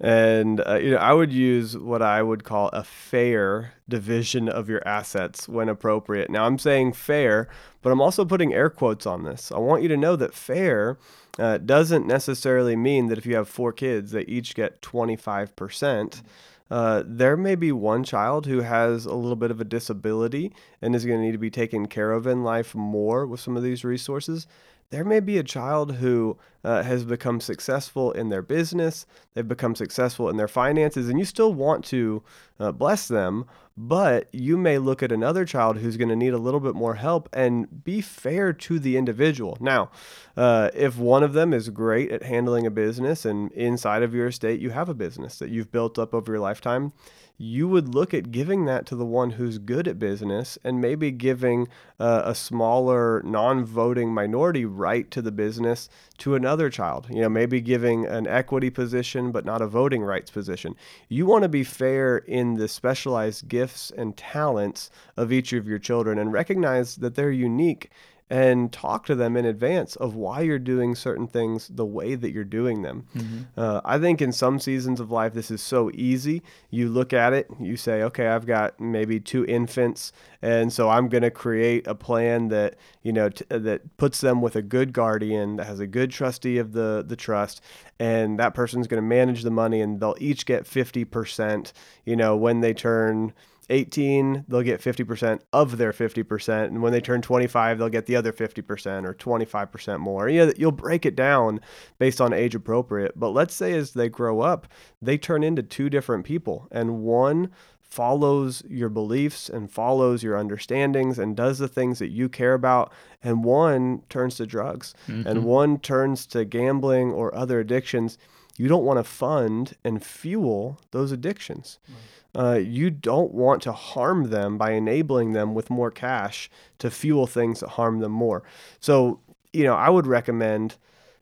And 0.00 0.62
uh, 0.66 0.76
you 0.76 0.92
know, 0.92 0.98
I 0.98 1.12
would 1.12 1.32
use 1.32 1.76
what 1.76 2.02
I 2.02 2.22
would 2.22 2.44
call 2.44 2.68
a 2.68 2.84
fair 2.84 3.74
division 3.88 4.48
of 4.48 4.68
your 4.68 4.86
assets 4.86 5.48
when 5.48 5.68
appropriate. 5.68 6.30
Now, 6.30 6.44
I'm 6.44 6.58
saying 6.58 6.92
fair, 6.92 7.48
but 7.82 7.90
I'm 7.90 8.00
also 8.00 8.24
putting 8.24 8.54
air 8.54 8.70
quotes 8.70 9.06
on 9.06 9.24
this. 9.24 9.50
I 9.50 9.58
want 9.58 9.82
you 9.82 9.88
to 9.88 9.96
know 9.96 10.14
that 10.14 10.34
fair 10.34 10.98
uh, 11.38 11.58
doesn't 11.58 12.06
necessarily 12.06 12.76
mean 12.76 13.08
that 13.08 13.18
if 13.18 13.26
you 13.26 13.34
have 13.34 13.48
four 13.48 13.72
kids, 13.72 14.12
they 14.12 14.22
each 14.22 14.54
get 14.54 14.82
25%. 14.82 16.22
Uh, 16.70 17.02
there 17.06 17.36
may 17.36 17.54
be 17.54 17.72
one 17.72 18.04
child 18.04 18.46
who 18.46 18.60
has 18.60 19.06
a 19.06 19.14
little 19.14 19.36
bit 19.36 19.50
of 19.50 19.60
a 19.60 19.64
disability 19.64 20.52
and 20.82 20.94
is 20.94 21.06
going 21.06 21.18
to 21.18 21.24
need 21.24 21.32
to 21.32 21.38
be 21.38 21.50
taken 21.50 21.86
care 21.86 22.12
of 22.12 22.26
in 22.26 22.44
life 22.44 22.74
more 22.74 23.26
with 23.26 23.40
some 23.40 23.56
of 23.56 23.62
these 23.62 23.84
resources 23.84 24.46
there 24.90 25.04
may 25.04 25.20
be 25.20 25.38
a 25.38 25.42
child 25.42 25.96
who 25.96 26.38
uh, 26.64 26.82
has 26.82 27.04
become 27.04 27.40
successful 27.40 28.10
in 28.12 28.30
their 28.30 28.42
business, 28.42 29.06
they've 29.34 29.46
become 29.46 29.74
successful 29.74 30.28
in 30.28 30.36
their 30.36 30.48
finances, 30.48 31.08
and 31.08 31.18
you 31.18 31.24
still 31.24 31.52
want 31.52 31.84
to 31.84 32.22
uh, 32.58 32.72
bless 32.72 33.06
them, 33.06 33.44
but 33.76 34.28
you 34.32 34.56
may 34.56 34.78
look 34.78 35.02
at 35.02 35.12
another 35.12 35.44
child 35.44 35.78
who's 35.78 35.96
going 35.96 36.08
to 36.08 36.16
need 36.16 36.32
a 36.32 36.38
little 36.38 36.58
bit 36.58 36.74
more 36.74 36.94
help 36.94 37.28
and 37.32 37.84
be 37.84 38.00
fair 38.00 38.52
to 38.52 38.78
the 38.78 38.96
individual. 38.96 39.56
Now, 39.60 39.90
uh, 40.36 40.70
if 40.74 40.96
one 40.96 41.22
of 41.22 41.32
them 41.32 41.52
is 41.52 41.68
great 41.68 42.10
at 42.10 42.22
handling 42.22 42.66
a 42.66 42.70
business 42.70 43.24
and 43.24 43.52
inside 43.52 44.02
of 44.02 44.14
your 44.14 44.26
estate 44.26 44.60
you 44.60 44.70
have 44.70 44.88
a 44.88 44.94
business 44.94 45.38
that 45.38 45.50
you've 45.50 45.70
built 45.70 45.98
up 45.98 46.12
over 46.12 46.32
your 46.32 46.40
lifetime, 46.40 46.92
you 47.38 47.68
would 47.68 47.94
look 47.94 48.12
at 48.12 48.32
giving 48.32 48.64
that 48.64 48.84
to 48.84 48.96
the 48.96 49.06
one 49.06 49.30
who's 49.30 49.58
good 49.58 49.86
at 49.86 49.98
business 49.98 50.58
and 50.64 50.80
maybe 50.80 51.12
giving 51.12 51.68
uh, 52.00 52.22
a 52.24 52.34
smaller 52.34 53.22
non-voting 53.24 54.12
minority 54.12 54.64
right 54.64 55.08
to 55.12 55.22
the 55.22 55.30
business 55.30 55.88
to 56.18 56.34
another 56.34 56.68
child. 56.68 57.06
You 57.08 57.22
know 57.22 57.28
maybe 57.28 57.60
giving 57.60 58.06
an 58.06 58.26
equity 58.26 58.70
position 58.70 59.30
but 59.30 59.44
not 59.44 59.62
a 59.62 59.68
voting 59.68 60.02
rights 60.02 60.32
position. 60.32 60.74
You 61.08 61.26
want 61.26 61.44
to 61.44 61.48
be 61.48 61.62
fair 61.62 62.18
in 62.18 62.54
the 62.54 62.66
specialized 62.66 63.46
gifts 63.48 63.92
and 63.96 64.16
talents 64.16 64.90
of 65.16 65.32
each 65.32 65.52
of 65.52 65.68
your 65.68 65.78
children 65.78 66.18
and 66.18 66.32
recognize 66.32 66.96
that 66.96 67.14
they're 67.14 67.30
unique 67.30 67.90
and 68.30 68.70
talk 68.72 69.06
to 69.06 69.14
them 69.14 69.36
in 69.36 69.46
advance 69.46 69.96
of 69.96 70.14
why 70.14 70.42
you're 70.42 70.58
doing 70.58 70.94
certain 70.94 71.26
things 71.26 71.68
the 71.68 71.84
way 71.84 72.14
that 72.14 72.30
you're 72.30 72.44
doing 72.44 72.82
them. 72.82 73.06
Mm-hmm. 73.16 73.38
Uh, 73.56 73.80
I 73.84 73.98
think 73.98 74.20
in 74.20 74.32
some 74.32 74.58
seasons 74.58 75.00
of 75.00 75.10
life, 75.10 75.32
this 75.32 75.50
is 75.50 75.62
so 75.62 75.90
easy. 75.94 76.42
You 76.70 76.90
look 76.90 77.12
at 77.12 77.32
it, 77.32 77.48
you 77.58 77.76
say, 77.76 78.02
okay, 78.02 78.28
I've 78.28 78.46
got 78.46 78.78
maybe 78.78 79.18
two 79.18 79.46
infants, 79.46 80.12
and 80.42 80.72
so 80.72 80.90
I'm 80.90 81.08
going 81.08 81.22
to 81.22 81.30
create 81.30 81.86
a 81.86 81.94
plan 81.94 82.48
that 82.48 82.76
you 83.02 83.12
know 83.12 83.30
t- 83.30 83.44
that 83.48 83.96
puts 83.96 84.20
them 84.20 84.42
with 84.42 84.56
a 84.56 84.62
good 84.62 84.92
guardian 84.92 85.56
that 85.56 85.66
has 85.66 85.80
a 85.80 85.86
good 85.86 86.10
trustee 86.10 86.58
of 86.58 86.72
the 86.72 87.02
the 87.06 87.16
trust, 87.16 87.62
and 87.98 88.38
that 88.38 88.54
person's 88.54 88.86
going 88.86 89.02
to 89.02 89.08
manage 89.08 89.42
the 89.42 89.50
money, 89.50 89.80
and 89.80 90.00
they'll 90.00 90.16
each 90.20 90.44
get 90.44 90.64
50%. 90.64 91.72
You 92.04 92.16
know, 92.16 92.36
when 92.36 92.60
they 92.60 92.74
turn 92.74 93.32
18, 93.70 94.44
they'll 94.48 94.62
get 94.62 94.80
50% 94.80 95.40
of 95.52 95.76
their 95.76 95.92
50%. 95.92 96.64
And 96.64 96.82
when 96.82 96.92
they 96.92 97.00
turn 97.00 97.20
25, 97.20 97.78
they'll 97.78 97.88
get 97.88 98.06
the 98.06 98.16
other 98.16 98.32
50% 98.32 99.04
or 99.04 99.14
25% 99.14 100.00
more. 100.00 100.28
Yeah, 100.28 100.50
you'll 100.56 100.72
break 100.72 101.04
it 101.04 101.16
down 101.16 101.60
based 101.98 102.20
on 102.20 102.32
age 102.32 102.54
appropriate. 102.54 103.18
But 103.18 103.30
let's 103.30 103.54
say 103.54 103.74
as 103.74 103.92
they 103.92 104.08
grow 104.08 104.40
up, 104.40 104.68
they 105.02 105.18
turn 105.18 105.42
into 105.42 105.62
two 105.62 105.90
different 105.90 106.24
people. 106.24 106.68
And 106.70 107.00
one 107.02 107.50
follows 107.88 108.62
your 108.68 108.90
beliefs 108.90 109.48
and 109.48 109.70
follows 109.70 110.22
your 110.22 110.36
understandings 110.36 111.18
and 111.18 111.34
does 111.34 111.58
the 111.58 111.68
things 111.68 111.98
that 111.98 112.10
you 112.10 112.28
care 112.28 112.52
about 112.52 112.92
and 113.22 113.42
one 113.42 114.02
turns 114.10 114.36
to 114.36 114.46
drugs 114.46 114.94
mm-hmm. 115.06 115.26
and 115.26 115.42
one 115.44 115.78
turns 115.78 116.26
to 116.26 116.44
gambling 116.44 117.10
or 117.10 117.34
other 117.34 117.60
addictions 117.60 118.18
you 118.58 118.68
don't 118.68 118.84
want 118.84 118.98
to 118.98 119.04
fund 119.04 119.74
and 119.84 120.04
fuel 120.04 120.78
those 120.90 121.12
addictions 121.12 121.78
right 121.88 121.96
uh, 122.38 122.54
you 122.54 122.88
don't 122.88 123.34
want 123.34 123.60
to 123.62 123.72
harm 123.72 124.30
them 124.30 124.56
by 124.56 124.70
enabling 124.70 125.32
them 125.32 125.54
with 125.54 125.70
more 125.70 125.90
cash 125.90 126.48
to 126.78 126.88
fuel 126.90 127.26
things 127.26 127.60
that 127.60 127.70
harm 127.70 127.98
them 127.98 128.12
more. 128.12 128.44
So, 128.78 129.20
you 129.52 129.64
know, 129.64 129.74
I 129.74 129.90
would 129.90 130.06
recommend 130.06 130.76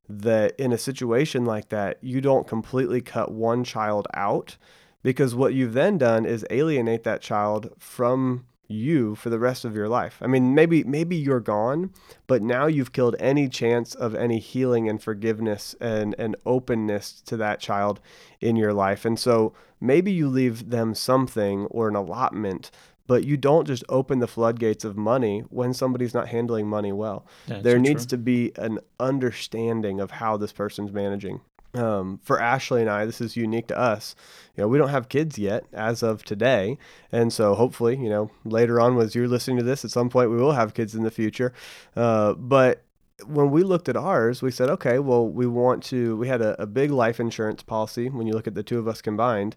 that 0.09 0.55
in 0.59 0.73
a 0.73 0.79
situation 0.79 1.47
like 1.47 1.71
that, 1.71 1.99
you 2.03 2.21
don't 2.21 2.47
completely 2.47 3.01
cut 3.01 3.33
one 3.33 3.65
child 3.65 4.07
out 4.13 4.59
because 5.03 5.35
what 5.35 5.55
you've 5.55 5.73
then 5.73 5.97
done 5.97 6.27
is 6.27 6.45
alienate 6.51 7.05
that 7.05 7.23
child 7.23 7.73
from 7.79 8.45
you 8.69 9.15
for 9.15 9.31
the 9.31 9.39
rest 9.39 9.65
of 9.65 9.75
your 9.75 9.89
life. 9.89 10.19
I 10.21 10.27
mean, 10.27 10.55
maybe 10.55 10.85
maybe 10.85 11.17
you're 11.17 11.41
gone, 11.41 11.91
but 12.27 12.43
now 12.43 12.67
you've 12.67 12.93
killed 12.93 13.17
any 13.19 13.49
chance 13.49 13.95
of 13.95 14.15
any 14.15 14.39
healing 14.39 14.89
and 14.89 15.03
forgiveness 15.03 15.75
and 15.81 16.15
and 16.19 16.37
openness 16.45 17.21
to 17.27 17.37
that 17.39 17.61
child 17.61 18.01
in 18.41 18.57
your 18.57 18.73
life. 18.73 19.05
And 19.05 19.19
so 19.19 19.55
maybe 19.81 20.13
you 20.13 20.29
leave 20.29 20.71
them 20.71 20.95
something 20.95 21.67
or 21.67 21.89
an 21.89 21.97
allotment, 21.97 22.71
but 23.07 23.25
you 23.25 23.37
don't 23.37 23.67
just 23.67 23.85
open 23.89 24.19
the 24.19 24.27
floodgates 24.27 24.85
of 24.85 24.97
money 24.97 25.41
when 25.51 25.73
somebody's 25.73 26.15
not 26.15 26.29
handling 26.29 26.67
money 26.67 26.93
well. 26.93 27.27
Yeah, 27.47 27.61
there 27.61 27.79
needs 27.79 28.05
true. 28.07 28.19
to 28.19 28.23
be 28.23 28.53
an 28.57 28.81
understanding 28.99 30.01
of 30.01 30.13
how 30.13 30.37
this 30.37 30.53
person's 30.53 30.93
managing 30.93 31.41
um, 31.79 32.21
for 32.23 32.41
Ashley 32.41 32.81
and 32.81 32.91
I, 32.91 33.05
this 33.05 33.21
is 33.21 33.37
unique 33.37 33.69
to 33.69 33.79
us. 33.79 34.15
You 34.57 34.63
know, 34.63 34.69
we 34.69 34.79
don't 34.79 34.89
have 34.89 35.09
kids 35.09 35.39
yet 35.39 35.65
as 35.73 36.03
of 36.03 36.25
today, 36.25 36.79
and 37.13 37.33
so 37.33 37.55
hopefully, 37.55 37.97
you 37.97 38.09
know, 38.09 38.31
later 38.45 38.81
on, 38.81 38.99
as 38.99 39.15
you're 39.15 39.29
listening 39.29 39.59
to 39.59 39.63
this, 39.63 39.85
at 39.85 39.91
some 39.91 40.09
point 40.09 40.31
we 40.31 40.37
will 40.37 40.53
have 40.53 40.75
kids 40.75 40.95
in 40.95 41.03
the 41.03 41.11
future. 41.11 41.53
Uh, 41.95 42.35
but 42.35 42.83
when 43.25 43.51
we 43.51 43.63
looked 43.63 43.89
at 43.89 43.97
ours, 43.97 44.43
we 44.43 44.51
said, 44.51 44.69
okay, 44.69 44.99
well, 44.99 45.27
we 45.27 45.47
want 45.47 45.83
to. 45.85 46.17
We 46.17 46.29
had 46.29 46.43
a, 46.43 46.61
a 46.63 46.67
big 46.67 46.91
life 46.91 47.19
insurance 47.19 47.63
policy 47.63 48.09
when 48.09 48.27
you 48.27 48.35
look 48.35 48.47
at 48.47 48.55
the 48.55 48.63
two 48.63 48.79
of 48.79 48.89
us 48.89 49.01
combined, 49.01 49.57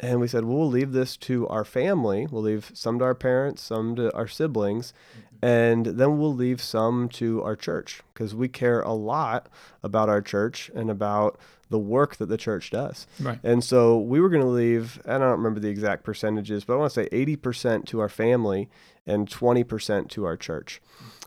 and 0.00 0.20
we 0.20 0.28
said, 0.28 0.44
well, 0.44 0.58
we'll 0.58 0.68
leave 0.68 0.92
this 0.92 1.16
to 1.16 1.48
our 1.48 1.64
family. 1.64 2.26
We'll 2.30 2.42
leave 2.42 2.70
some 2.74 2.98
to 3.00 3.04
our 3.04 3.14
parents, 3.14 3.62
some 3.62 3.96
to 3.96 4.14
our 4.14 4.28
siblings, 4.28 4.92
mm-hmm. 5.12 5.44
and 5.44 5.86
then 5.86 6.18
we'll 6.18 6.34
leave 6.34 6.60
some 6.60 7.08
to 7.10 7.42
our 7.42 7.56
church 7.56 8.02
because 8.14 8.34
we 8.34 8.48
care 8.48 8.80
a 8.82 8.92
lot 8.92 9.48
about 9.82 10.08
our 10.08 10.22
church 10.22 10.70
and 10.74 10.90
about 10.90 11.38
the 11.70 11.78
work 11.78 12.16
that 12.16 12.26
the 12.26 12.36
church 12.36 12.70
does. 12.70 13.06
Right. 13.20 13.38
And 13.42 13.62
so 13.62 13.98
we 13.98 14.20
were 14.20 14.28
going 14.28 14.42
to 14.42 14.48
leave, 14.48 15.00
and 15.04 15.14
I 15.14 15.18
don't 15.18 15.38
remember 15.38 15.60
the 15.60 15.68
exact 15.68 16.04
percentages, 16.04 16.64
but 16.64 16.74
I 16.74 16.76
want 16.76 16.92
to 16.92 17.02
say 17.02 17.08
80% 17.10 17.84
to 17.86 18.00
our 18.00 18.08
family 18.08 18.68
and 19.06 19.28
20% 19.28 20.08
to 20.10 20.24
our 20.24 20.36
church. 20.36 20.80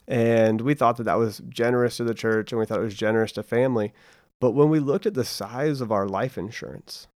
And 0.08 0.62
we 0.62 0.74
thought 0.74 0.98
that 0.98 1.04
that 1.04 1.20
was 1.20 1.42
generous 1.50 1.98
to 1.98 2.04
the 2.04 2.14
church 2.14 2.52
and 2.52 2.60
we 2.60 2.66
thought 2.66 2.80
it 2.80 2.84
was 2.84 2.96
generous 2.96 3.32
to 3.34 3.44
family. 3.44 3.94
But 4.40 4.52
when 4.52 4.70
we 4.70 4.80
looked 4.80 5.06
at 5.06 5.14
the 5.14 5.24
size 5.24 5.82
of 5.82 5.92
our 5.92 6.08
life 6.08 6.38
insurance, 6.38 7.08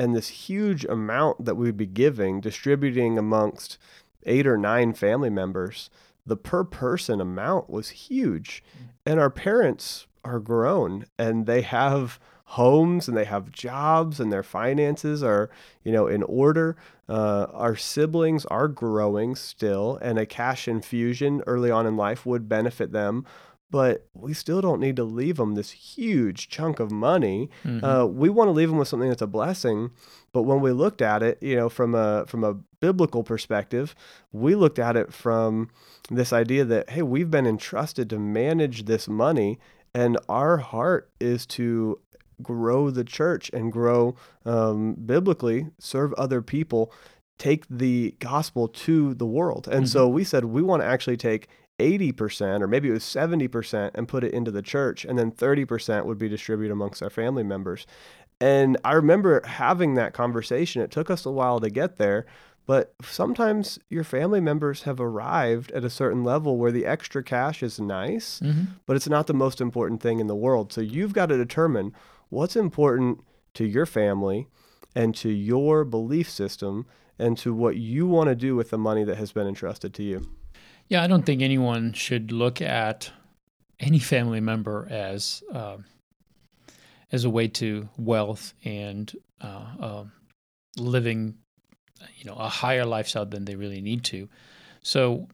and 0.00 0.16
this 0.16 0.28
huge 0.28 0.86
amount 0.86 1.44
that 1.44 1.56
we'd 1.56 1.76
be 1.76 1.84
giving, 1.84 2.40
distributing 2.40 3.18
amongst 3.18 3.76
eight 4.24 4.46
or 4.46 4.56
nine 4.56 4.94
family 4.94 5.28
members, 5.28 5.90
the 6.24 6.38
per 6.38 6.64
person 6.64 7.20
amount 7.20 7.68
was 7.68 7.90
huge. 7.90 8.64
And 9.04 9.20
our 9.20 9.28
parents 9.28 10.06
are 10.24 10.40
grown 10.40 11.04
and 11.18 11.44
they 11.44 11.60
have 11.60 12.18
homes 12.44 13.08
and 13.08 13.16
they 13.16 13.26
have 13.26 13.52
jobs 13.52 14.18
and 14.18 14.32
their 14.32 14.42
finances 14.42 15.22
are, 15.22 15.50
you 15.84 15.92
know, 15.92 16.06
in 16.06 16.22
order. 16.22 16.78
Uh, 17.06 17.48
our 17.52 17.76
siblings 17.76 18.46
are 18.46 18.68
growing 18.68 19.36
still, 19.36 19.98
and 20.00 20.18
a 20.18 20.24
cash 20.24 20.66
infusion 20.66 21.42
early 21.46 21.70
on 21.70 21.86
in 21.86 21.98
life 21.98 22.24
would 22.24 22.48
benefit 22.48 22.90
them 22.92 23.26
but 23.70 24.06
we 24.14 24.34
still 24.34 24.60
don't 24.60 24.80
need 24.80 24.96
to 24.96 25.04
leave 25.04 25.36
them 25.36 25.54
this 25.54 25.70
huge 25.70 26.48
chunk 26.48 26.80
of 26.80 26.90
money. 26.90 27.48
Mm-hmm. 27.64 27.84
Uh, 27.84 28.04
we 28.06 28.28
want 28.28 28.48
to 28.48 28.52
leave 28.52 28.68
them 28.68 28.78
with 28.78 28.88
something 28.88 29.08
that's 29.08 29.22
a 29.22 29.26
blessing. 29.26 29.90
But 30.32 30.42
when 30.42 30.60
we 30.60 30.72
looked 30.72 31.02
at 31.02 31.22
it, 31.22 31.42
you 31.42 31.56
know, 31.56 31.68
from 31.68 31.94
a 31.94 32.26
from 32.26 32.44
a 32.44 32.54
biblical 32.80 33.22
perspective, 33.22 33.94
we 34.32 34.54
looked 34.54 34.78
at 34.78 34.96
it 34.96 35.12
from 35.12 35.70
this 36.10 36.32
idea 36.32 36.64
that 36.64 36.90
hey, 36.90 37.02
we've 37.02 37.30
been 37.30 37.46
entrusted 37.46 38.10
to 38.10 38.18
manage 38.18 38.84
this 38.84 39.08
money, 39.08 39.58
and 39.94 40.18
our 40.28 40.58
heart 40.58 41.10
is 41.20 41.46
to 41.46 42.00
grow 42.42 42.90
the 42.90 43.04
church 43.04 43.50
and 43.52 43.70
grow 43.70 44.16
um, 44.44 44.94
biblically, 44.94 45.66
serve 45.78 46.12
other 46.14 46.40
people, 46.40 46.92
take 47.38 47.64
the 47.68 48.14
gospel 48.18 48.68
to 48.68 49.14
the 49.14 49.26
world. 49.26 49.66
And 49.66 49.84
mm-hmm. 49.84 49.86
so 49.86 50.08
we 50.08 50.24
said 50.24 50.44
we 50.46 50.62
want 50.62 50.82
to 50.82 50.86
actually 50.86 51.16
take 51.16 51.48
80% 51.80 52.60
or 52.60 52.66
maybe 52.66 52.88
it 52.88 52.92
was 52.92 53.04
70% 53.04 53.90
and 53.94 54.08
put 54.08 54.24
it 54.24 54.32
into 54.32 54.50
the 54.50 54.62
church 54.62 55.04
and 55.04 55.18
then 55.18 55.32
30% 55.32 56.04
would 56.04 56.18
be 56.18 56.28
distributed 56.28 56.72
amongst 56.72 57.02
our 57.02 57.10
family 57.10 57.42
members. 57.42 57.86
And 58.40 58.78
i 58.84 58.92
remember 58.92 59.42
having 59.46 59.94
that 59.94 60.14
conversation. 60.14 60.82
It 60.82 60.90
took 60.90 61.10
us 61.10 61.26
a 61.26 61.30
while 61.30 61.60
to 61.60 61.70
get 61.70 61.96
there 61.96 62.26
but 62.66 62.94
sometimes 63.02 63.80
your 63.88 64.04
family 64.04 64.40
members 64.40 64.82
have 64.82 65.00
arrived 65.00 65.72
at 65.72 65.82
a 65.82 65.90
certain 65.90 66.22
level 66.22 66.56
where 66.56 66.70
the 66.70 66.86
extra 66.86 67.20
cash 67.20 67.64
is 67.64 67.80
nice 67.80 68.38
mm-hmm. 68.38 68.74
but 68.86 68.94
it's 68.94 69.08
not 69.08 69.26
the 69.26 69.34
most 69.34 69.60
important 69.60 70.00
thing 70.00 70.20
in 70.20 70.28
the 70.28 70.36
world. 70.36 70.72
So 70.72 70.80
you've 70.80 71.12
got 71.12 71.26
to 71.26 71.36
determine 71.36 71.92
what's 72.28 72.56
important 72.56 73.24
to 73.54 73.64
your 73.64 73.86
family 73.86 74.46
and 74.94 75.14
to 75.16 75.30
your 75.30 75.84
belief 75.84 76.30
system 76.30 76.86
and 77.18 77.36
to 77.38 77.52
what 77.52 77.76
you 77.76 78.06
want 78.06 78.28
to 78.28 78.34
do 78.34 78.54
with 78.54 78.70
the 78.70 78.78
money 78.78 79.04
that 79.04 79.18
has 79.18 79.32
been 79.32 79.48
entrusted 79.48 79.92
to 79.94 80.02
you 80.02 80.30
yeah, 80.90 81.04
I 81.04 81.06
don't 81.06 81.24
think 81.24 81.40
anyone 81.40 81.92
should 81.92 82.32
look 82.32 82.60
at 82.60 83.10
any 83.78 84.00
family 84.00 84.40
member 84.40 84.86
as 84.90 85.42
uh, 85.54 85.78
as 87.12 87.24
a 87.24 87.30
way 87.30 87.46
to 87.48 87.88
wealth 87.96 88.52
and 88.64 89.10
uh, 89.40 89.66
uh, 89.80 90.04
living, 90.76 91.36
you 92.16 92.24
know, 92.24 92.34
a 92.34 92.48
higher 92.48 92.84
lifestyle 92.84 93.24
than 93.24 93.44
they 93.44 93.54
really 93.54 93.80
need 93.80 94.04
to. 94.04 94.28
So 94.82 95.28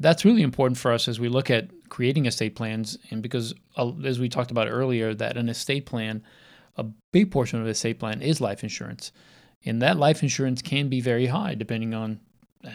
that's 0.00 0.24
really 0.24 0.42
important 0.42 0.78
for 0.78 0.90
us 0.90 1.06
as 1.06 1.20
we 1.20 1.28
look 1.28 1.50
at 1.50 1.68
creating 1.90 2.24
estate 2.24 2.56
plans, 2.56 2.98
and 3.10 3.22
because 3.22 3.54
uh, 3.76 3.92
as 4.04 4.18
we 4.18 4.30
talked 4.30 4.50
about 4.50 4.68
earlier, 4.68 5.14
that 5.14 5.36
an 5.36 5.50
estate 5.50 5.84
plan, 5.84 6.22
a 6.78 6.84
big 7.12 7.30
portion 7.30 7.58
of 7.58 7.66
an 7.66 7.70
estate 7.70 7.98
plan 7.98 8.22
is 8.22 8.40
life 8.40 8.62
insurance, 8.62 9.12
and 9.66 9.82
that 9.82 9.98
life 9.98 10.22
insurance 10.22 10.62
can 10.62 10.88
be 10.88 11.02
very 11.02 11.26
high 11.26 11.54
depending 11.54 11.92
on, 11.92 12.20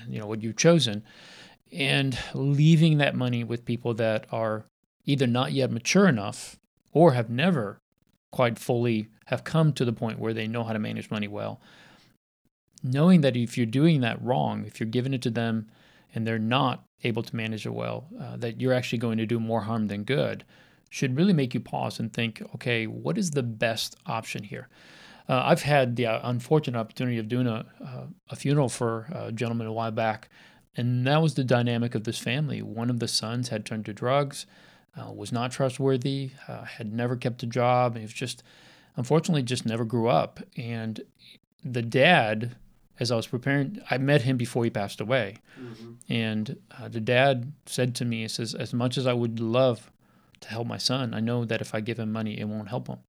you 0.07 0.19
know, 0.19 0.27
what 0.27 0.43
you've 0.43 0.57
chosen 0.57 1.03
and 1.71 2.17
leaving 2.33 2.97
that 2.97 3.15
money 3.15 3.43
with 3.43 3.65
people 3.65 3.93
that 3.95 4.25
are 4.31 4.65
either 5.05 5.27
not 5.27 5.51
yet 5.51 5.71
mature 5.71 6.07
enough 6.07 6.57
or 6.91 7.13
have 7.13 7.29
never 7.29 7.79
quite 8.31 8.59
fully 8.59 9.07
have 9.25 9.43
come 9.43 9.73
to 9.73 9.85
the 9.85 9.93
point 9.93 10.19
where 10.19 10.33
they 10.33 10.47
know 10.47 10.63
how 10.63 10.73
to 10.73 10.79
manage 10.79 11.11
money 11.11 11.27
well. 11.27 11.59
Knowing 12.83 13.21
that 13.21 13.35
if 13.35 13.57
you're 13.57 13.65
doing 13.65 14.01
that 14.01 14.21
wrong 14.21 14.65
if 14.65 14.79
you're 14.79 14.89
giving 14.89 15.13
it 15.13 15.21
to 15.21 15.29
them 15.29 15.67
and 16.13 16.25
they're 16.25 16.39
not 16.39 16.83
able 17.03 17.23
to 17.23 17.35
manage 17.35 17.65
it 17.65 17.73
well 17.73 18.07
uh, 18.19 18.37
that 18.37 18.59
you're 18.59 18.73
actually 18.73 18.97
going 18.97 19.17
to 19.17 19.25
do 19.25 19.39
more 19.39 19.61
harm 19.61 19.87
than 19.87 20.03
good 20.03 20.43
should 20.89 21.15
really 21.15 21.33
make 21.33 21.53
you 21.53 21.59
pause 21.59 21.99
and 21.99 22.11
think 22.13 22.41
okay 22.55 22.87
what 22.87 23.17
is 23.17 23.31
the 23.31 23.43
best 23.43 23.95
option 24.05 24.43
here? 24.43 24.67
Uh, 25.27 25.43
I've 25.45 25.61
had 25.61 25.95
the 25.95 26.07
uh, 26.07 26.19
unfortunate 26.23 26.79
opportunity 26.79 27.19
of 27.19 27.27
doing 27.27 27.45
a, 27.45 27.65
uh, 27.83 28.05
a 28.29 28.35
funeral 28.35 28.69
for 28.69 29.07
a 29.13 29.31
gentleman 29.31 29.67
a 29.67 29.73
while 29.73 29.91
back 29.91 30.29
and 30.75 31.05
that 31.07 31.21
was 31.21 31.33
the 31.33 31.43
dynamic 31.43 31.95
of 31.95 32.03
this 32.03 32.19
family. 32.19 32.61
One 32.61 32.89
of 32.89 32.99
the 32.99 33.07
sons 33.07 33.49
had 33.49 33.65
turned 33.65 33.85
to 33.85 33.93
drugs, 33.93 34.45
uh, 34.97 35.11
was 35.11 35.31
not 35.31 35.51
trustworthy, 35.51 36.31
uh, 36.47 36.63
had 36.63 36.93
never 36.93 37.15
kept 37.15 37.43
a 37.43 37.47
job. 37.47 37.95
He 37.95 38.01
was 38.01 38.13
just, 38.13 38.43
unfortunately, 38.95 39.43
just 39.43 39.65
never 39.65 39.85
grew 39.85 40.07
up. 40.07 40.39
And 40.57 41.01
the 41.63 41.81
dad, 41.81 42.55
as 42.99 43.11
I 43.11 43.15
was 43.15 43.27
preparing, 43.27 43.81
I 43.89 43.97
met 43.97 44.21
him 44.21 44.37
before 44.37 44.63
he 44.63 44.69
passed 44.69 45.01
away. 45.01 45.35
Mm-hmm. 45.59 45.91
And 46.13 46.57
uh, 46.79 46.87
the 46.87 47.01
dad 47.01 47.51
said 47.65 47.95
to 47.95 48.05
me, 48.05 48.21
he 48.21 48.27
says, 48.27 48.53
as 48.55 48.73
much 48.73 48.97
as 48.97 49.07
I 49.07 49.13
would 49.13 49.39
love 49.39 49.91
to 50.41 50.49
help 50.49 50.67
my 50.67 50.77
son, 50.77 51.13
I 51.13 51.19
know 51.19 51.45
that 51.45 51.61
if 51.61 51.75
I 51.75 51.81
give 51.81 51.99
him 51.99 52.11
money, 52.11 52.39
it 52.39 52.47
won't 52.47 52.69
help 52.69 52.87
him. 52.87 52.99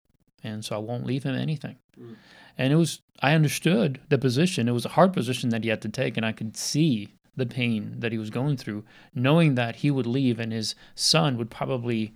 And 0.42 0.64
so 0.64 0.75
I 0.75 0.79
won't 0.79 1.07
leave 1.07 1.23
him 1.23 1.35
anything. 1.35 1.77
Mm. 2.01 2.16
And 2.57 2.73
it 2.73 2.77
was, 2.77 3.01
I 3.20 3.35
understood 3.35 4.01
the 4.09 4.18
position. 4.18 4.68
It 4.68 4.73
was 4.73 4.87
a 4.87 4.90
hard 4.90 5.12
position 5.12 5.51
that 5.51 5.64
he 5.64 5.70
had 5.70 5.83
to 5.83 5.88
take. 5.88 6.16
And 6.16 6.25
I 6.25 6.33
could 6.33 6.57
see 6.57 7.09
the 7.37 7.47
pain 7.47 7.97
that 7.99 8.12
he 8.12 8.19
was 8.19 8.31
going 8.31 8.57
through, 8.57 8.85
knowing 9.14 9.55
that 9.55 9.77
he 9.77 9.90
would 9.90 10.07
leave 10.07 10.38
and 10.38 10.53
his 10.53 10.75
son 10.95 11.37
would 11.38 11.51
probably, 11.51 12.14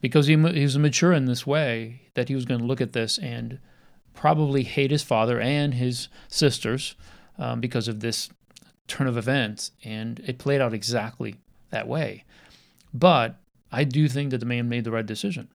because 0.00 0.26
he, 0.26 0.36
he 0.36 0.62
was 0.62 0.78
mature 0.78 1.12
in 1.12 1.26
this 1.26 1.46
way, 1.46 2.02
that 2.14 2.28
he 2.28 2.34
was 2.34 2.44
going 2.44 2.60
to 2.60 2.66
look 2.66 2.80
at 2.80 2.92
this 2.92 3.18
and 3.18 3.58
probably 4.14 4.62
hate 4.62 4.90
his 4.90 5.02
father 5.02 5.40
and 5.40 5.74
his 5.74 6.08
sisters 6.28 6.94
um, 7.38 7.60
because 7.60 7.88
of 7.88 8.00
this 8.00 8.30
turn 8.86 9.06
of 9.06 9.16
events. 9.16 9.72
And 9.82 10.20
it 10.20 10.38
played 10.38 10.60
out 10.60 10.72
exactly 10.72 11.36
that 11.70 11.88
way. 11.88 12.24
But 12.92 13.36
I 13.72 13.84
do 13.84 14.08
think 14.08 14.30
that 14.30 14.38
the 14.38 14.46
man 14.46 14.68
made 14.68 14.84
the 14.84 14.92
right 14.92 15.04
decision. 15.04 15.48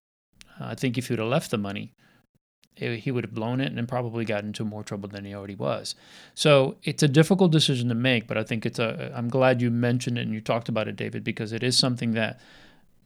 Uh, 0.60 0.66
I 0.66 0.76
think 0.76 0.98
if 0.98 1.08
he 1.08 1.14
would 1.14 1.20
have 1.20 1.30
left 1.30 1.52
the 1.52 1.58
money, 1.58 1.94
he 2.80 3.12
would 3.12 3.24
have 3.24 3.34
blown 3.34 3.60
it 3.62 3.72
and 3.72 3.88
probably 3.88 4.26
got 4.26 4.44
into 4.44 4.64
more 4.64 4.84
trouble 4.84 5.10
than 5.10 5.26
he 5.26 5.34
already 5.34 5.56
was. 5.56 5.96
So 6.34 6.78
it's 6.84 7.04
a 7.04 7.08
difficult 7.08 7.52
decision 7.52 7.90
to 7.90 7.96
make, 7.96 8.28
but 8.28 8.38
I 8.38 8.44
think 8.44 8.66
it's 8.66 8.80
a. 8.80 9.12
I'm 9.16 9.30
glad 9.30 9.62
you 9.62 9.70
mentioned 9.70 10.18
it 10.18 10.22
and 10.22 10.34
you 10.34 10.42
talked 10.42 10.70
about 10.70 10.88
it, 10.88 10.96
David, 10.96 11.24
because 11.24 11.52
it 11.52 11.64
is 11.64 11.78
something 11.78 12.14
that, 12.14 12.40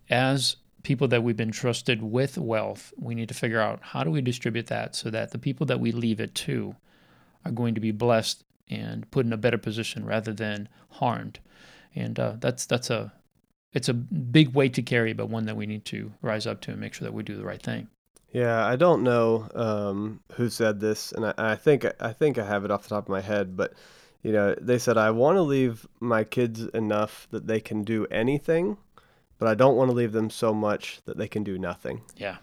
as 0.10 0.58
people 0.84 1.08
that 1.08 1.24
we've 1.24 1.38
been 1.38 1.52
trusted 1.52 2.02
with 2.02 2.38
wealth, 2.38 2.94
we 3.00 3.16
need 3.16 3.30
to 3.30 3.34
figure 3.34 3.60
out 3.60 3.80
how 3.82 4.04
do 4.04 4.12
we 4.12 4.22
distribute 4.22 4.68
that 4.68 4.96
so 4.96 5.10
that 5.10 5.32
the 5.32 5.40
people 5.40 5.66
that 5.66 5.80
we 5.80 5.92
leave 5.92 6.20
it 6.20 6.36
to 6.36 6.76
are 7.46 7.52
going 7.52 7.74
to 7.74 7.82
be 7.82 7.92
blessed 7.92 8.44
and 8.70 9.10
put 9.12 9.26
in 9.26 9.34
a 9.34 9.38
better 9.38 9.58
position 9.58 10.06
rather 10.06 10.34
than 10.34 10.68
harmed. 10.90 11.40
And 11.96 12.20
uh, 12.20 12.34
that's 12.40 12.66
that's 12.66 12.90
a 12.90 13.14
it's 13.74 13.90
a 13.90 13.94
big 13.94 14.50
weight 14.50 14.74
to 14.76 14.82
carry, 14.82 15.14
but 15.14 15.30
one 15.30 15.46
that 15.46 15.58
we 15.58 15.66
need 15.66 15.86
to 15.86 16.14
rise 16.22 16.46
up 16.46 16.62
to 16.62 16.72
and 16.72 16.80
make 16.80 16.94
sure 16.94 17.06
that 17.06 17.14
we 17.14 17.24
do 17.24 17.36
the 17.36 17.44
right 17.44 17.62
thing. 17.62 17.88
Yeah, 18.34 18.65
I 18.65 18.76
don't 18.76 19.04
know 19.04 19.48
um, 19.54 20.19
who 20.34 20.50
said 20.50 20.80
this, 20.80 21.12
and 21.12 21.28
I, 21.28 21.34
I 21.38 21.56
think 21.56 21.86
I 22.00 22.12
think 22.13 22.39
I 22.39 22.46
have 22.46 22.65
it 22.65 22.72
off 22.72 22.84
the 22.84 22.89
top 22.89 23.06
of 23.06 23.10
my 23.10 23.22
head, 23.22 23.56
but 23.56 23.74
you 24.24 24.32
know, 24.32 24.56
they 24.60 24.80
said 24.80 24.98
I 24.98 25.12
want 25.12 25.36
to 25.38 25.41
leave 25.43 25.86
my 26.00 26.24
kids 26.24 26.65
enough 26.74 27.28
that 27.30 27.46
they 27.46 27.60
can 27.60 27.84
do 27.84 28.08
anything, 28.08 28.78
but 29.38 29.48
I 29.48 29.54
don't 29.54 29.76
want 29.76 29.91
to 29.91 29.96
leave 29.96 30.13
them 30.13 30.32
so 30.32 30.52
much 30.52 31.02
that 31.06 31.17
they 31.17 31.28
can 31.28 31.43
do 31.43 31.60
nothing. 31.60 32.02
Yeah. 32.17 32.38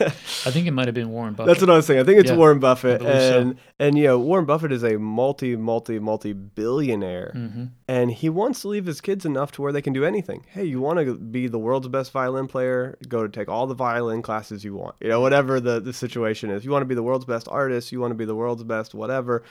I 0.00 0.50
think 0.50 0.66
it 0.66 0.72
might 0.72 0.86
have 0.86 0.94
been 0.94 1.10
Warren 1.10 1.34
Buffett. 1.34 1.46
That's 1.46 1.60
what 1.60 1.70
I 1.70 1.76
was 1.76 1.86
saying. 1.86 2.00
I 2.00 2.04
think 2.04 2.20
it's 2.20 2.30
yeah, 2.30 2.36
Warren 2.36 2.58
Buffett. 2.58 3.02
And 3.02 3.56
so. 3.56 3.62
and 3.78 3.98
you 3.98 4.04
know, 4.04 4.18
Warren 4.18 4.44
Buffett 4.44 4.72
is 4.72 4.82
a 4.82 4.98
multi 4.98 5.56
multi 5.56 5.98
multi 5.98 6.32
billionaire 6.32 7.32
mm-hmm. 7.34 7.64
and 7.88 8.10
he 8.10 8.28
wants 8.28 8.60
to 8.62 8.68
leave 8.68 8.86
his 8.86 9.00
kids 9.00 9.24
enough 9.24 9.52
to 9.52 9.62
where 9.62 9.72
they 9.72 9.82
can 9.82 9.92
do 9.92 10.04
anything. 10.04 10.44
Hey, 10.48 10.64
you 10.64 10.80
want 10.80 10.98
to 10.98 11.14
be 11.14 11.46
the 11.46 11.58
world's 11.58 11.88
best 11.88 12.12
violin 12.12 12.46
player? 12.46 12.98
Go 13.08 13.22
to 13.22 13.28
take 13.28 13.48
all 13.48 13.66
the 13.66 13.74
violin 13.74 14.22
classes 14.22 14.64
you 14.64 14.74
want. 14.74 14.96
You 15.00 15.08
know, 15.08 15.20
whatever 15.20 15.60
the 15.60 15.80
the 15.80 15.92
situation 15.92 16.50
is. 16.50 16.64
You 16.64 16.70
want 16.70 16.82
to 16.82 16.86
be 16.86 16.94
the 16.94 17.02
world's 17.02 17.24
best 17.24 17.48
artist, 17.50 17.92
you 17.92 18.00
want 18.00 18.10
to 18.10 18.16
be 18.16 18.24
the 18.24 18.36
world's 18.36 18.64
best 18.64 18.94
whatever. 18.94 19.42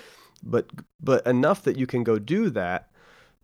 But 0.44 0.70
but 1.02 1.26
enough 1.26 1.64
that 1.64 1.78
you 1.78 1.88
can 1.88 2.04
go 2.04 2.20
do 2.20 2.50
that 2.52 2.90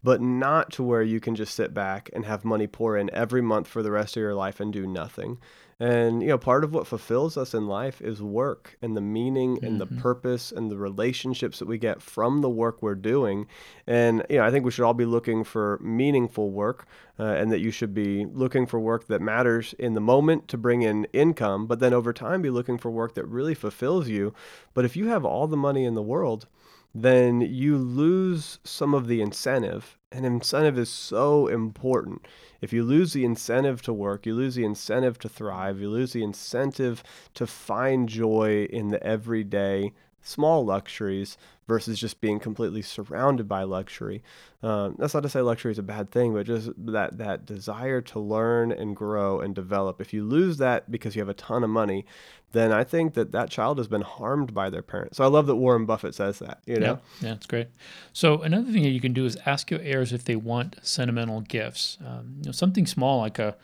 but 0.04 0.22
not 0.22 0.72
to 0.72 0.84
where 0.84 1.04
you 1.04 1.20
can 1.20 1.36
just 1.36 1.56
sit 1.56 1.74
back 1.74 2.10
and 2.14 2.26
have 2.26 2.44
money 2.44 2.68
pour 2.68 2.98
in 2.98 3.14
every 3.14 3.42
month 3.42 3.68
for 3.68 3.84
the 3.84 3.92
rest 3.92 4.18
of 4.18 4.22
your 4.22 4.36
life 4.36 4.60
and 4.60 4.74
do 4.74 4.88
nothing. 4.88 5.38
And 5.82 6.22
you 6.22 6.28
know, 6.28 6.38
part 6.38 6.64
of 6.64 6.76
what 6.76 6.86
fulfills 6.86 7.38
us 7.38 7.56
in 7.56 7.66
life 7.66 8.02
is 8.02 8.22
work 8.22 8.78
and 8.84 8.96
the 8.96 9.02
meaning 9.02 9.58
and 9.64 9.80
mm-hmm. 9.82 9.96
the 9.96 10.02
purpose 10.02 10.52
and 10.52 10.70
the 10.70 10.78
relationships 10.78 11.58
that 11.58 11.68
we 11.68 11.80
get 11.80 12.04
from 12.04 12.42
the 12.42 12.50
work 12.52 12.84
we're 12.84 12.94
doing. 12.94 13.48
And 13.88 14.24
you 14.30 14.38
know, 14.38 14.46
I 14.46 14.52
think 14.52 14.64
we 14.64 14.70
should 14.70 14.86
all 14.86 14.94
be 14.94 15.06
looking 15.06 15.44
for 15.44 15.80
meaningful 15.82 16.52
work, 16.52 16.88
uh, 17.18 17.24
and 17.24 17.52
that 17.52 17.62
you 17.62 17.72
should 17.72 17.96
be 17.96 18.28
looking 18.28 18.68
for 18.68 18.80
work 18.80 19.08
that 19.08 19.22
matters 19.22 19.74
in 19.80 19.96
the 19.96 20.00
moment 20.00 20.48
to 20.50 20.58
bring 20.58 20.84
in 20.84 21.06
income, 21.14 21.66
but 21.66 21.80
then 21.80 21.96
over 21.96 22.14
time 22.14 22.44
be 22.44 22.52
looking 22.52 22.78
for 22.78 22.92
work 22.92 23.16
that 23.16 23.26
really 23.26 23.56
fulfills 23.56 24.08
you. 24.08 24.36
But 24.76 24.86
if 24.86 24.96
you 24.96 25.08
have 25.08 25.26
all 25.26 25.48
the 25.48 25.58
money 25.58 25.86
in 25.86 25.96
the 25.96 26.04
world, 26.04 26.46
then 26.94 27.42
you 27.42 27.78
lose 27.78 28.60
some 28.64 28.94
of 28.94 29.08
the 29.08 29.22
incentive. 29.22 29.98
And 30.12 30.26
incentive 30.26 30.78
is 30.78 30.90
so 30.90 31.48
important. 31.48 32.28
If 32.60 32.74
you 32.74 32.84
lose 32.84 33.14
the 33.14 33.24
incentive 33.24 33.82
to 33.84 33.94
work, 33.94 34.26
you 34.26 34.36
lose 34.36 34.56
the 34.56 34.66
incentive 34.66 35.18
to 35.20 35.30
thrive, 35.30 35.80
you 35.80 35.90
lose 35.90 36.14
the 36.14 36.24
incentive 36.24 37.02
to 37.36 37.48
find 37.48 38.10
joy 38.10 38.68
in 38.70 38.90
the 38.90 39.02
everyday, 39.02 39.94
small 40.22 40.64
luxuries 40.66 41.38
versus 41.68 42.00
just 42.00 42.20
being 42.20 42.40
completely 42.40 42.82
surrounded 42.82 43.48
by 43.48 43.64
luxury. 43.64 44.22
Um, 44.62 44.96
that's 45.00 45.14
not 45.14 45.24
to 45.24 45.30
say 45.30 45.42
luxury 45.42 45.72
is 45.72 45.80
a 45.80 45.84
bad 45.84 46.12
thing, 46.12 46.34
but 46.34 46.46
just 46.46 46.70
that 46.78 47.18
that 47.18 47.46
desire 47.46 48.02
to 48.02 48.20
learn 48.20 48.72
and 48.72 48.96
grow 48.96 49.40
and 49.40 49.56
develop. 49.56 50.02
If 50.02 50.14
you 50.14 50.24
lose 50.24 50.58
that 50.58 50.92
because 50.92 51.16
you 51.16 51.22
have 51.22 51.30
a 51.30 51.34
ton 51.34 51.64
of 51.64 51.70
money, 51.70 52.06
then 52.52 52.72
I 52.72 52.84
think 52.84 53.14
that 53.14 53.32
that 53.32 53.50
child 53.50 53.78
has 53.78 53.88
been 53.88 54.02
harmed 54.02 54.54
by 54.54 54.70
their 54.70 54.82
parents. 54.82 55.18
So 55.18 55.24
I 55.24 55.28
love 55.28 55.48
that 55.48 55.56
Warren 55.56 55.86
Buffett 55.86 56.14
says 56.14 56.40
that. 56.40 56.60
You 56.66 56.80
know, 56.80 57.00
yeah, 57.22 57.28
yeah, 57.28 57.34
it's 57.36 57.46
great. 57.46 57.70
So 58.14 58.42
another 58.42 58.72
thing 58.72 58.84
that 58.84 58.90
you 58.90 59.02
can 59.02 59.14
do 59.14 59.26
is 59.26 59.38
ask 59.46 59.72
your 59.72 59.82
heirs 59.82 60.12
if 60.14 60.26
they 60.26 60.36
want 60.36 60.76
sentimental 60.82 61.42
gifts. 61.42 61.98
Um, 62.06 62.36
you 62.40 62.46
know, 62.48 62.52
something 62.52 62.86
small 62.86 63.20
like 63.20 63.40
a, 63.40 63.56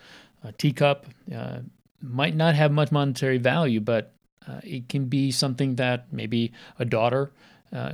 a 0.43 0.53
teacup 0.53 1.05
uh, 1.35 1.59
might 2.01 2.35
not 2.35 2.55
have 2.55 2.71
much 2.71 2.91
monetary 2.91 3.37
value, 3.37 3.81
but 3.81 4.13
uh, 4.47 4.61
it 4.63 4.89
can 4.89 5.05
be 5.05 5.31
something 5.31 5.75
that 5.75 6.11
maybe 6.11 6.51
a 6.79 6.85
daughter 6.85 7.31
uh, 7.73 7.91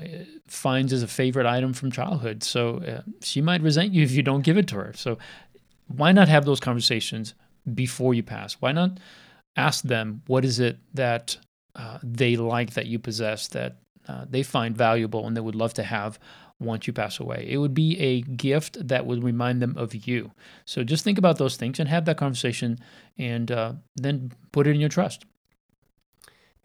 finds 0.48 0.94
as 0.94 1.04
a 1.04 1.08
favorite 1.08 1.46
item 1.46 1.74
from 1.74 1.92
childhood. 1.92 2.44
So 2.44 2.78
uh, 2.78 3.02
she 3.22 3.42
might 3.42 3.62
resent 3.62 3.94
you 3.94 4.04
if 4.04 4.12
you 4.12 4.22
don't 4.22 4.44
give 4.44 4.58
it 4.58 4.68
to 4.68 4.76
her. 4.76 4.94
So 4.96 5.18
why 5.88 6.12
not 6.12 6.28
have 6.28 6.46
those 6.46 6.60
conversations 6.60 7.34
before 7.74 8.14
you 8.14 8.24
pass? 8.24 8.54
Why 8.54 8.72
not 8.72 9.00
ask 9.56 9.84
them 9.84 10.22
what 10.28 10.46
is 10.46 10.60
it 10.60 10.78
that 10.94 11.38
uh, 11.76 11.98
they 12.04 12.36
like 12.36 12.74
that 12.74 12.86
you 12.86 13.00
possess 13.00 13.48
that 13.50 13.78
uh, 14.08 14.26
they 14.30 14.44
find 14.44 14.78
valuable 14.78 15.26
and 15.26 15.36
they 15.36 15.42
would 15.42 15.56
love 15.56 15.74
to 15.74 15.84
have 15.84 16.20
once 16.60 16.88
you 16.88 16.94
pass 16.94 17.20
away. 17.20 17.46
It 17.50 17.58
would 17.58 17.74
be 17.74 18.00
a 18.00 18.22
gift 18.22 18.88
that 18.88 19.06
would 19.06 19.24
remind 19.24 19.62
them 19.62 19.76
of 19.78 20.08
you. 20.08 20.32
So 20.66 20.84
just 20.84 21.04
think 21.04 21.18
about 21.18 21.38
those 21.38 21.58
things 21.58 21.80
and 21.80 21.90
have 21.90 22.06
that 22.06 22.18
conversation 22.18 22.80
and 23.18 23.52
uh, 23.52 23.74
then 23.96 24.32
put 24.52 24.68
it 24.68 24.72
in 24.72 24.80
your 24.80 24.90
trust. 24.90 25.26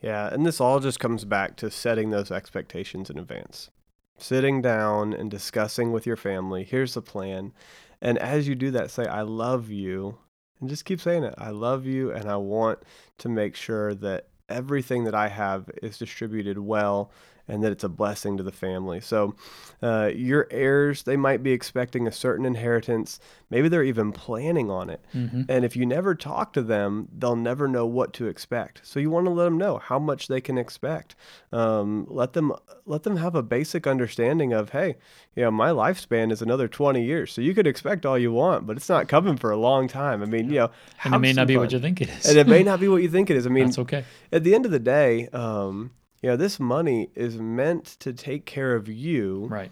Yeah, 0.01 0.33
and 0.33 0.47
this 0.47 0.61
all 0.61 0.81
just 0.81 1.01
comes 1.01 1.25
back 1.25 1.57
to 1.57 1.71
setting 1.71 2.11
those 2.11 2.31
expectations 2.31 3.11
in 3.11 3.19
advance. 3.19 3.71
Sitting 4.17 4.63
down 4.63 5.13
and 5.13 5.31
discussing 5.31 5.93
with 5.93 6.07
your 6.07 6.17
family, 6.17 6.65
here's 6.65 6.95
the 6.95 7.03
plan. 7.03 7.53
And 8.01 8.19
as 8.19 8.47
you 8.47 8.55
do 8.55 8.71
that, 8.73 8.91
say, 8.91 9.07
I 9.07 9.23
love 9.23 9.71
you. 9.71 10.19
And 10.61 10.69
just 10.69 10.85
keep 10.85 11.01
saying 11.01 11.25
it. 11.25 11.35
I 11.39 11.51
love 11.51 11.87
you, 11.87 12.13
and 12.13 12.29
I 12.29 12.37
want 12.37 12.81
to 13.19 13.29
make 13.29 13.55
sure 13.55 13.95
that 13.95 14.29
everything 14.49 15.05
that 15.05 15.15
I 15.15 15.29
have 15.29 15.71
is 15.83 15.99
distributed 15.99 16.59
well 16.59 17.13
and 17.49 17.65
that 17.65 17.73
it's 17.73 17.85
a 17.85 17.89
blessing 17.89 18.37
to 18.37 18.43
the 18.43 18.53
family. 18.53 19.01
So, 19.01 19.35
uh, 19.83 20.11
your 20.15 20.47
heirs, 20.51 21.05
they 21.05 21.17
might 21.17 21.43
be 21.43 21.53
expecting 21.53 22.07
a 22.07 22.13
certain 22.13 22.45
inheritance. 22.45 23.19
Maybe 23.49 23.69
they're 23.69 23.83
even 23.83 24.13
planning 24.13 24.71
on 24.71 24.91
it. 24.91 25.05
Mm-hmm. 25.15 25.43
And 25.49 25.65
if 25.65 25.75
you 25.77 25.87
never 25.87 26.15
talk 26.15 26.53
to 26.53 26.63
them, 26.63 27.09
they'll 27.17 27.37
never 27.37 27.67
know 27.67 27.87
what 27.87 28.13
to 28.15 28.27
expect. 28.27 28.83
So, 28.85 29.01
you 29.01 29.11
want 29.11 29.27
to 29.27 29.31
let 29.31 29.45
them 29.45 29.59
know 29.59 29.79
how 29.79 29.99
much 29.99 30.29
they 30.29 30.41
can 30.41 30.59
expect. 30.59 31.17
Um, 31.53 32.07
let 32.09 32.35
them 32.35 32.53
let 32.85 33.03
them 33.03 33.17
have 33.17 33.35
a 33.35 33.43
basic 33.43 33.87
understanding 33.87 34.53
of, 34.53 34.71
hey, 34.71 34.97
you 35.35 35.43
know, 35.45 35.51
my 35.51 35.71
lifespan 35.71 36.31
is 36.33 36.43
another 36.43 36.69
20 36.69 37.03
years. 37.03 37.33
So, 37.33 37.41
you 37.41 37.55
could 37.55 37.67
expect 37.67 38.05
all 38.05 38.19
you 38.19 38.33
want, 38.33 38.67
but 38.67 38.77
it's 38.77 38.89
not 38.89 39.09
coming 39.09 39.37
for 39.37 39.51
a 39.51 39.57
long 39.57 39.89
time. 39.89 40.23
I 40.23 40.27
mean, 40.27 40.51
you 40.51 40.61
know, 40.61 40.71
and 41.05 41.15
it 41.15 41.19
may 41.19 41.33
not 41.33 41.47
be 41.47 41.55
fun. 41.55 41.63
what 41.63 41.73
you 41.73 41.81
think 41.81 42.01
it 42.01 42.11
is. 42.11 42.29
and 42.29 42.39
it 42.39 42.47
may 42.47 42.63
not 42.63 42.81
be 42.81 42.89
what 42.89 43.03
you 43.03 43.09
think 43.09 43.31
it 43.31 43.37
is. 43.37 43.47
I 43.47 43.51
mean, 43.59 43.67
that's 43.67 43.79
okay. 43.79 44.05
At 44.33 44.45
the 44.45 44.55
end 44.55 44.67
of 44.67 44.73
the 44.73 44.79
day, 44.79 45.29
um, 45.29 45.93
know, 46.23 46.37
this 46.37 46.59
money 46.59 47.11
is 47.15 47.39
meant 47.39 47.85
to 48.01 48.13
take 48.13 48.45
care 48.45 48.75
of 48.75 48.89
you. 48.89 49.47
Right. 49.49 49.71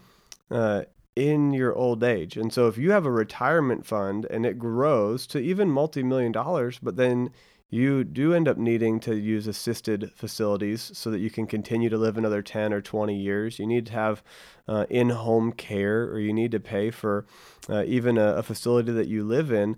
Uh, 0.51 0.85
in 1.17 1.55
your 1.55 1.75
old 1.75 2.05
age. 2.05 2.37
And 2.37 2.53
so 2.53 2.69
if 2.69 2.77
you 2.77 2.91
have 2.91 3.07
a 3.07 3.11
retirement 3.11 3.87
fund 3.87 4.27
and 4.29 4.45
it 4.45 4.59
grows 4.59 5.27
to 5.29 5.39
even 5.39 5.71
multi-million 5.71 6.31
dollars, 6.31 6.79
but 6.81 6.97
then 6.97 7.31
you 7.69 8.05
do 8.05 8.33
end 8.33 8.47
up 8.47 8.59
needing 8.59 9.01
to 9.01 9.17
use 9.17 9.47
assisted 9.47 10.13
facilities 10.15 10.91
so 10.95 11.11
that 11.11 11.19
you 11.19 11.31
can 11.31 11.47
continue 11.47 11.89
to 11.89 11.99
live 11.99 12.17
another 12.17 12.43
10 12.43 12.73
or 12.73 12.81
20 12.81 13.17
years. 13.17 13.59
You 13.59 13.67
need 13.67 13.87
to 13.87 13.93
have 13.93 14.23
uh, 14.69 14.87
in 14.89 15.11
home 15.11 15.53
care 15.53 16.05
or 16.05 16.21
you 16.21 16.33
need 16.33 16.53
to 16.53 16.61
pay 16.61 16.91
for 16.91 17.27
uh, 17.69 17.83
even 17.87 18.19
a, 18.19 18.35
a 18.35 18.43
facility 18.43 18.93
that 18.93 19.09
you 19.09 19.25
live 19.25 19.51
in. 19.51 19.77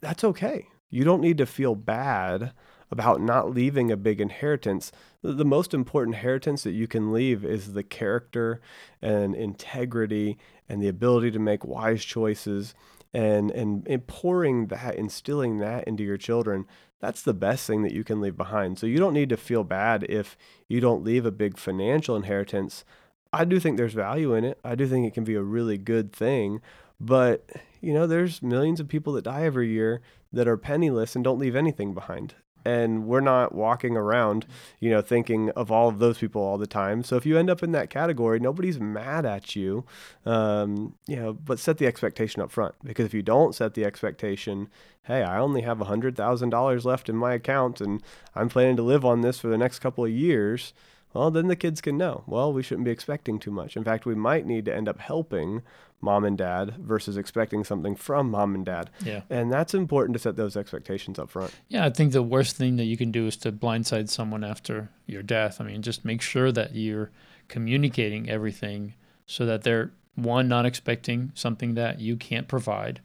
That's 0.00 0.24
okay. 0.24 0.66
You 0.90 1.04
don't 1.04 1.22
need 1.22 1.38
to 1.38 1.46
feel 1.46 1.74
bad 1.74 2.52
about 2.94 3.20
not 3.20 3.50
leaving 3.50 3.90
a 3.90 3.96
big 3.96 4.20
inheritance. 4.20 4.92
The 5.20 5.44
most 5.44 5.74
important 5.74 6.14
inheritance 6.14 6.62
that 6.62 6.74
you 6.74 6.86
can 6.86 7.12
leave 7.12 7.44
is 7.44 7.72
the 7.72 7.82
character 7.82 8.60
and 9.02 9.34
integrity 9.34 10.38
and 10.68 10.80
the 10.80 10.86
ability 10.86 11.32
to 11.32 11.40
make 11.40 11.64
wise 11.64 12.04
choices 12.04 12.72
and, 13.12 13.50
and, 13.50 13.84
and 13.88 14.06
pouring 14.06 14.68
that, 14.68 14.94
instilling 14.94 15.58
that 15.58 15.88
into 15.88 16.04
your 16.04 16.16
children. 16.16 16.66
That's 17.00 17.20
the 17.20 17.34
best 17.34 17.66
thing 17.66 17.82
that 17.82 17.92
you 17.92 18.04
can 18.04 18.20
leave 18.20 18.36
behind. 18.36 18.78
So 18.78 18.86
you 18.86 18.98
don't 18.98 19.12
need 19.12 19.28
to 19.30 19.36
feel 19.36 19.64
bad 19.64 20.04
if 20.04 20.38
you 20.68 20.78
don't 20.80 21.02
leave 21.02 21.26
a 21.26 21.32
big 21.32 21.58
financial 21.58 22.14
inheritance. 22.14 22.84
I 23.32 23.44
do 23.44 23.58
think 23.58 23.76
there's 23.76 23.92
value 23.92 24.34
in 24.34 24.44
it. 24.44 24.60
I 24.62 24.76
do 24.76 24.86
think 24.86 25.04
it 25.04 25.14
can 25.14 25.24
be 25.24 25.34
a 25.34 25.42
really 25.42 25.78
good 25.78 26.12
thing. 26.12 26.60
But, 27.00 27.50
you 27.80 27.92
know, 27.92 28.06
there's 28.06 28.40
millions 28.40 28.78
of 28.78 28.86
people 28.86 29.14
that 29.14 29.24
die 29.24 29.42
every 29.42 29.70
year 29.70 30.00
that 30.32 30.46
are 30.46 30.56
penniless 30.56 31.16
and 31.16 31.24
don't 31.24 31.40
leave 31.40 31.56
anything 31.56 31.92
behind 31.92 32.36
and 32.64 33.06
we're 33.06 33.20
not 33.20 33.54
walking 33.54 33.96
around, 33.96 34.46
you 34.80 34.90
know, 34.90 35.02
thinking 35.02 35.50
of 35.50 35.70
all 35.70 35.88
of 35.88 35.98
those 35.98 36.18
people 36.18 36.42
all 36.42 36.58
the 36.58 36.66
time. 36.66 37.02
So 37.02 37.16
if 37.16 37.26
you 37.26 37.38
end 37.38 37.50
up 37.50 37.62
in 37.62 37.72
that 37.72 37.90
category, 37.90 38.40
nobody's 38.40 38.80
mad 38.80 39.26
at 39.26 39.54
you, 39.54 39.84
um, 40.24 40.94
you 41.06 41.16
know, 41.16 41.32
but 41.32 41.58
set 41.58 41.78
the 41.78 41.86
expectation 41.86 42.40
up 42.42 42.50
front 42.50 42.74
because 42.82 43.06
if 43.06 43.14
you 43.14 43.22
don't 43.22 43.54
set 43.54 43.74
the 43.74 43.84
expectation, 43.84 44.68
hey, 45.04 45.22
I 45.22 45.38
only 45.38 45.62
have 45.62 45.80
a 45.80 45.84
hundred 45.84 46.16
thousand 46.16 46.50
dollars 46.50 46.84
left 46.84 47.08
in 47.08 47.16
my 47.16 47.34
account 47.34 47.80
and 47.80 48.02
I'm 48.34 48.48
planning 48.48 48.76
to 48.76 48.82
live 48.82 49.04
on 49.04 49.20
this 49.20 49.38
for 49.38 49.48
the 49.48 49.58
next 49.58 49.80
couple 49.80 50.04
of 50.04 50.10
years. 50.10 50.72
Well, 51.14 51.30
then 51.30 51.48
the 51.48 51.56
kids 51.56 51.80
can 51.80 51.96
know. 51.96 52.24
Well, 52.26 52.52
we 52.52 52.62
shouldn't 52.62 52.84
be 52.84 52.90
expecting 52.90 53.38
too 53.38 53.52
much. 53.52 53.76
In 53.76 53.84
fact, 53.84 54.04
we 54.04 54.14
might 54.14 54.46
need 54.46 54.64
to 54.66 54.74
end 54.74 54.88
up 54.88 54.98
helping 54.98 55.62
mom 56.00 56.24
and 56.24 56.36
dad 56.36 56.74
versus 56.78 57.16
expecting 57.16 57.64
something 57.64 57.96
from 57.96 58.30
mom 58.30 58.54
and 58.54 58.66
dad. 58.66 58.90
Yeah. 59.02 59.22
And 59.30 59.50
that's 59.50 59.72
important 59.72 60.14
to 60.14 60.18
set 60.18 60.36
those 60.36 60.56
expectations 60.56 61.18
up 61.18 61.30
front. 61.30 61.54
Yeah, 61.68 61.86
I 61.86 61.90
think 61.90 62.12
the 62.12 62.22
worst 62.22 62.56
thing 62.56 62.76
that 62.76 62.84
you 62.84 62.96
can 62.96 63.10
do 63.10 63.26
is 63.26 63.36
to 63.38 63.52
blindside 63.52 64.10
someone 64.10 64.44
after 64.44 64.90
your 65.06 65.22
death. 65.22 65.60
I 65.60 65.64
mean, 65.64 65.82
just 65.82 66.04
make 66.04 66.20
sure 66.20 66.52
that 66.52 66.74
you're 66.74 67.10
communicating 67.48 68.28
everything 68.28 68.94
so 69.26 69.46
that 69.46 69.62
they're 69.62 69.92
one 70.14 70.48
not 70.48 70.66
expecting 70.66 71.32
something 71.34 71.74
that 71.74 72.00
you 72.00 72.16
can't 72.16 72.48
provide 72.48 73.00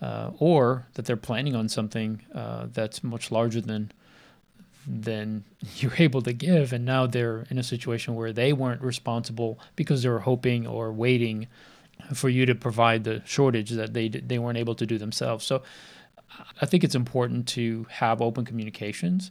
uh, 0.00 0.30
or 0.38 0.86
that 0.94 1.04
they're 1.04 1.16
planning 1.16 1.54
on 1.54 1.68
something 1.68 2.22
uh, 2.34 2.66
that's 2.72 3.04
much 3.04 3.30
larger 3.30 3.60
than 3.60 3.92
than 4.90 5.44
you're 5.76 5.94
able 5.98 6.22
to 6.22 6.32
give 6.32 6.72
and 6.72 6.84
now 6.84 7.06
they're 7.06 7.46
in 7.50 7.58
a 7.58 7.62
situation 7.62 8.14
where 8.14 8.32
they 8.32 8.52
weren't 8.52 8.82
responsible 8.82 9.58
because 9.76 10.02
they 10.02 10.08
were 10.08 10.20
hoping 10.20 10.66
or 10.66 10.92
waiting 10.92 11.46
for 12.14 12.28
you 12.28 12.46
to 12.46 12.54
provide 12.54 13.04
the 13.04 13.22
shortage 13.24 13.70
that 13.70 13.94
they 13.94 14.08
they 14.08 14.38
weren't 14.38 14.58
able 14.58 14.74
to 14.74 14.86
do 14.86 14.98
themselves. 14.98 15.44
So 15.44 15.62
I 16.60 16.66
think 16.66 16.84
it's 16.84 16.94
important 16.94 17.46
to 17.48 17.86
have 17.90 18.22
open 18.22 18.44
communications. 18.44 19.30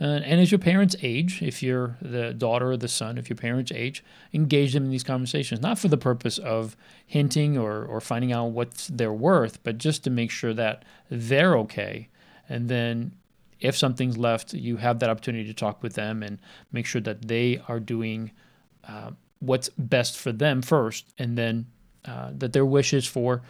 Uh, 0.00 0.20
and 0.24 0.40
as 0.40 0.50
your 0.50 0.58
parents 0.58 0.96
age, 1.02 1.40
if 1.40 1.62
you're 1.62 1.96
the 2.02 2.34
daughter 2.34 2.72
or 2.72 2.76
the 2.76 2.88
son, 2.88 3.16
if 3.16 3.30
your 3.30 3.36
parents 3.36 3.70
age, 3.72 4.02
engage 4.32 4.72
them 4.72 4.84
in 4.84 4.90
these 4.90 5.04
conversations, 5.04 5.60
not 5.60 5.78
for 5.78 5.86
the 5.86 5.96
purpose 5.96 6.36
of 6.38 6.76
hinting 7.06 7.56
or, 7.56 7.84
or 7.84 8.00
finding 8.00 8.32
out 8.32 8.46
what 8.46 8.88
they're 8.92 9.12
worth, 9.12 9.62
but 9.62 9.78
just 9.78 10.02
to 10.02 10.10
make 10.10 10.32
sure 10.32 10.52
that 10.52 10.84
they're 11.10 11.56
okay. 11.58 12.08
And 12.48 12.68
then 12.68 13.12
if 13.64 13.74
something's 13.76 14.18
left, 14.18 14.52
you 14.52 14.76
have 14.76 14.98
that 14.98 15.08
opportunity 15.08 15.46
to 15.46 15.54
talk 15.54 15.82
with 15.82 15.94
them 15.94 16.22
and 16.22 16.38
make 16.70 16.84
sure 16.84 17.00
that 17.00 17.26
they 17.28 17.60
are 17.66 17.80
doing 17.80 18.30
uh, 18.86 19.12
what's 19.40 19.70
best 19.78 20.18
for 20.18 20.32
them 20.32 20.60
first, 20.60 21.06
and 21.18 21.38
then 21.38 21.66
uh, 22.04 22.30
that 22.34 22.52
their 22.52 22.66
wishes 22.66 23.06
for 23.06 23.40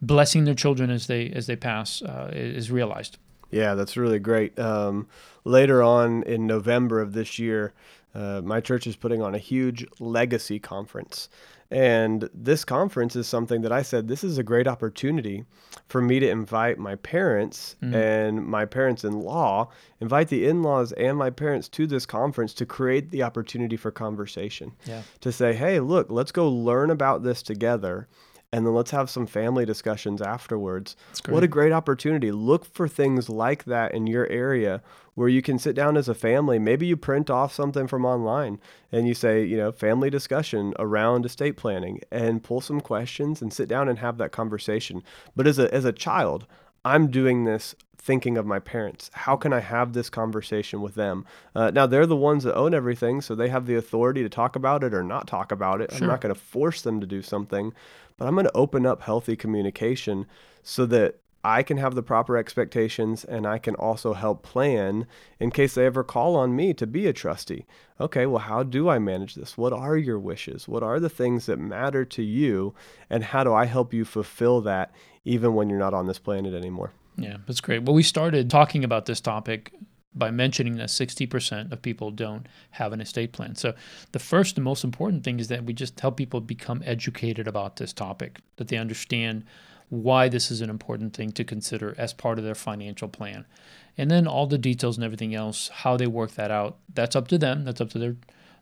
blessing 0.00 0.44
their 0.44 0.54
children 0.54 0.88
as 0.90 1.06
they 1.06 1.28
as 1.30 1.46
they 1.46 1.56
pass 1.56 2.00
uh, 2.00 2.30
is 2.32 2.70
realized. 2.70 3.18
Yeah, 3.50 3.74
that's 3.74 3.96
really 3.96 4.18
great. 4.18 4.58
Um, 4.58 5.06
later 5.44 5.82
on 5.82 6.22
in 6.22 6.46
November 6.46 7.00
of 7.02 7.12
this 7.12 7.38
year, 7.38 7.74
uh, 8.14 8.40
my 8.42 8.60
church 8.60 8.86
is 8.86 8.96
putting 8.96 9.20
on 9.20 9.34
a 9.34 9.38
huge 9.38 9.86
legacy 10.00 10.58
conference. 10.58 11.28
And 11.70 12.30
this 12.32 12.64
conference 12.64 13.14
is 13.14 13.26
something 13.26 13.60
that 13.60 13.72
I 13.72 13.82
said 13.82 14.08
this 14.08 14.24
is 14.24 14.38
a 14.38 14.42
great 14.42 14.66
opportunity 14.66 15.44
for 15.88 16.00
me 16.00 16.18
to 16.18 16.28
invite 16.28 16.78
my 16.78 16.94
parents 16.96 17.76
mm. 17.82 17.94
and 17.94 18.46
my 18.46 18.64
parents 18.64 19.04
in 19.04 19.20
law, 19.20 19.68
invite 20.00 20.28
the 20.28 20.46
in 20.46 20.62
laws 20.62 20.92
and 20.92 21.18
my 21.18 21.28
parents 21.28 21.68
to 21.70 21.86
this 21.86 22.06
conference 22.06 22.54
to 22.54 22.66
create 22.66 23.10
the 23.10 23.22
opportunity 23.22 23.76
for 23.76 23.90
conversation. 23.90 24.72
Yeah. 24.86 25.02
To 25.20 25.30
say, 25.30 25.52
hey, 25.52 25.80
look, 25.80 26.10
let's 26.10 26.32
go 26.32 26.48
learn 26.48 26.90
about 26.90 27.22
this 27.22 27.42
together 27.42 28.08
and 28.52 28.64
then 28.64 28.74
let's 28.74 28.90
have 28.92 29.10
some 29.10 29.26
family 29.26 29.66
discussions 29.66 30.22
afterwards. 30.22 30.96
What 31.34 31.42
a 31.44 31.48
great 31.48 31.72
opportunity. 31.72 32.32
Look 32.32 32.64
for 32.64 32.88
things 32.88 33.28
like 33.28 33.64
that 33.64 33.92
in 33.94 34.06
your 34.06 34.26
area 34.28 34.82
where 35.14 35.28
you 35.28 35.42
can 35.42 35.58
sit 35.58 35.74
down 35.74 35.96
as 35.96 36.08
a 36.08 36.14
family. 36.14 36.58
Maybe 36.58 36.86
you 36.86 36.96
print 36.96 37.28
off 37.28 37.52
something 37.52 37.86
from 37.86 38.06
online 38.06 38.58
and 38.90 39.06
you 39.06 39.14
say, 39.14 39.44
you 39.44 39.56
know, 39.56 39.70
family 39.70 40.08
discussion 40.08 40.72
around 40.78 41.26
estate 41.26 41.56
planning 41.56 42.00
and 42.10 42.42
pull 42.42 42.60
some 42.60 42.80
questions 42.80 43.42
and 43.42 43.52
sit 43.52 43.68
down 43.68 43.88
and 43.88 43.98
have 43.98 44.16
that 44.18 44.32
conversation. 44.32 45.02
But 45.36 45.46
as 45.46 45.58
a 45.58 45.72
as 45.74 45.84
a 45.84 45.92
child, 45.92 46.46
I'm 46.84 47.10
doing 47.10 47.44
this 47.44 47.74
thinking 47.96 48.38
of 48.38 48.46
my 48.46 48.58
parents. 48.58 49.10
How 49.12 49.36
can 49.36 49.52
I 49.52 49.60
have 49.60 49.92
this 49.92 50.08
conversation 50.08 50.80
with 50.80 50.94
them? 50.94 51.26
Uh, 51.54 51.70
now, 51.70 51.86
they're 51.86 52.06
the 52.06 52.16
ones 52.16 52.44
that 52.44 52.54
own 52.54 52.72
everything, 52.72 53.20
so 53.20 53.34
they 53.34 53.48
have 53.48 53.66
the 53.66 53.74
authority 53.74 54.22
to 54.22 54.28
talk 54.28 54.56
about 54.56 54.82
it 54.84 54.94
or 54.94 55.02
not 55.02 55.26
talk 55.26 55.52
about 55.52 55.80
it. 55.80 55.92
Sure. 55.92 56.02
I'm 56.02 56.08
not 56.08 56.20
going 56.20 56.34
to 56.34 56.40
force 56.40 56.80
them 56.82 57.00
to 57.00 57.06
do 57.06 57.22
something, 57.22 57.72
but 58.16 58.26
I'm 58.26 58.34
going 58.34 58.46
to 58.46 58.56
open 58.56 58.86
up 58.86 59.02
healthy 59.02 59.36
communication 59.36 60.26
so 60.62 60.86
that 60.86 61.16
I 61.44 61.62
can 61.62 61.76
have 61.76 61.94
the 61.94 62.02
proper 62.02 62.36
expectations 62.36 63.24
and 63.24 63.46
I 63.46 63.58
can 63.58 63.74
also 63.76 64.12
help 64.12 64.42
plan 64.42 65.06
in 65.38 65.50
case 65.50 65.74
they 65.74 65.86
ever 65.86 66.02
call 66.02 66.34
on 66.34 66.56
me 66.56 66.74
to 66.74 66.86
be 66.86 67.06
a 67.06 67.12
trustee. 67.12 67.64
Okay, 68.00 68.26
well, 68.26 68.40
how 68.40 68.64
do 68.64 68.88
I 68.88 68.98
manage 68.98 69.34
this? 69.34 69.56
What 69.56 69.72
are 69.72 69.96
your 69.96 70.18
wishes? 70.18 70.66
What 70.66 70.82
are 70.82 70.98
the 70.98 71.08
things 71.08 71.46
that 71.46 71.58
matter 71.58 72.04
to 72.06 72.22
you? 72.22 72.74
And 73.08 73.22
how 73.22 73.44
do 73.44 73.54
I 73.54 73.66
help 73.66 73.94
you 73.94 74.04
fulfill 74.04 74.60
that 74.62 74.92
even 75.28 75.54
when 75.54 75.68
you're 75.68 75.78
not 75.78 75.94
on 75.94 76.06
this 76.06 76.18
planet 76.18 76.54
anymore? 76.54 76.92
Yeah, 77.16 77.38
that's 77.46 77.60
great. 77.60 77.82
Well, 77.82 77.94
we 77.94 78.02
started 78.02 78.50
talking 78.50 78.84
about 78.84 79.06
this 79.06 79.20
topic 79.20 79.72
by 80.14 80.30
mentioning 80.30 80.76
that 80.76 80.88
60% 80.88 81.70
of 81.70 81.82
people 81.82 82.10
don't 82.10 82.46
have 82.72 82.92
an 82.92 83.00
estate 83.00 83.32
plan. 83.32 83.54
So, 83.54 83.74
the 84.12 84.18
first 84.18 84.56
and 84.56 84.64
most 84.64 84.84
important 84.84 85.24
thing 85.24 85.38
is 85.38 85.48
that 85.48 85.64
we 85.64 85.72
just 85.72 85.98
help 86.00 86.16
people 86.16 86.40
become 86.40 86.82
educated 86.84 87.46
about 87.46 87.76
this 87.76 87.92
topic, 87.92 88.40
that 88.56 88.68
they 88.68 88.76
understand 88.76 89.44
why 89.90 90.28
this 90.28 90.50
is 90.50 90.60
an 90.60 90.70
important 90.70 91.14
thing 91.14 91.32
to 91.32 91.44
consider 91.44 91.94
as 91.96 92.12
part 92.12 92.38
of 92.38 92.44
their 92.44 92.54
financial 92.54 93.08
plan. 93.08 93.46
And 93.96 94.10
then 94.10 94.26
all 94.26 94.46
the 94.46 94.58
details 94.58 94.96
and 94.96 95.04
everything 95.04 95.34
else, 95.34 95.68
how 95.68 95.96
they 95.96 96.06
work 96.06 96.32
that 96.32 96.50
out, 96.50 96.76
that's 96.92 97.16
up 97.16 97.28
to 97.28 97.38
them, 97.38 97.64
that's 97.64 97.80
up 97.80 97.90
to 97.90 97.98
their 97.98 98.16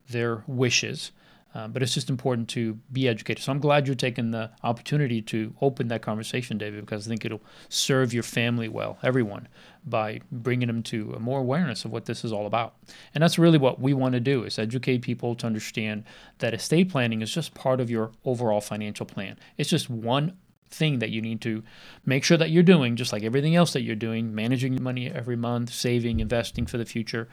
their 0.09 0.45
wishes. 0.47 1.11
Uh, 1.57 1.67
but 1.67 1.83
it's 1.83 1.95
just 1.95 2.11
important 2.11 2.51
to 2.51 2.75
be 2.93 3.09
educated. 3.09 3.43
So 3.43 3.51
I'm 3.51 3.61
glad 3.61 3.87
you're 3.87 3.97
taking 3.97 4.31
the 4.31 4.51
opportunity 4.63 5.23
to 5.23 5.55
open 5.63 5.89
that 5.89 6.03
conversation, 6.03 6.59
David, 6.59 6.85
because 6.85 7.07
I 7.07 7.09
think 7.09 7.25
it'll 7.25 7.41
serve 7.71 8.13
your 8.13 8.23
family 8.23 8.69
well, 8.69 8.99
everyone, 9.03 9.49
by 9.83 10.21
bringing 10.31 10.67
them 10.67 10.83
to 10.83 11.17
more 11.19 11.41
awareness 11.41 11.87
of 11.87 11.93
what 11.93 12.05
this 12.05 12.27
is 12.27 12.33
all 12.33 12.47
about. 12.47 12.75
And 13.15 13.23
that's 13.23 13.39
really 13.39 13.57
what 13.57 13.81
we 13.81 13.95
want 13.95 14.13
to 14.13 14.21
do 14.21 14.45
is 14.45 14.59
educate 14.59 15.01
people 15.01 15.35
to 15.37 15.47
understand 15.47 16.05
that 16.41 16.53
estate 16.53 16.91
planning 16.91 17.23
is 17.23 17.33
just 17.33 17.55
part 17.55 17.81
of 17.81 17.89
your 17.89 18.13
overall 18.27 18.61
financial 18.61 19.07
plan. 19.07 19.39
It's 19.57 19.71
just 19.71 19.89
one 19.89 20.37
thing 20.71 20.99
that 20.99 21.11
you 21.11 21.23
need 21.23 21.41
to 21.43 21.63
make 22.05 22.25
sure 22.25 22.37
that 22.37 22.51
you're 22.51 22.63
doing, 22.63 22.97
just 22.97 23.13
like 23.13 23.23
everything 23.23 23.57
else 23.57 23.73
that 23.73 23.83
you're 23.83 23.97
doing, 23.97 24.35
managing 24.35 24.83
money 24.83 25.11
every 25.11 25.37
month, 25.37 25.73
saving, 25.73 26.21
investing 26.21 26.67
for 26.67 26.79
the 26.79 26.85
future. 26.85 27.29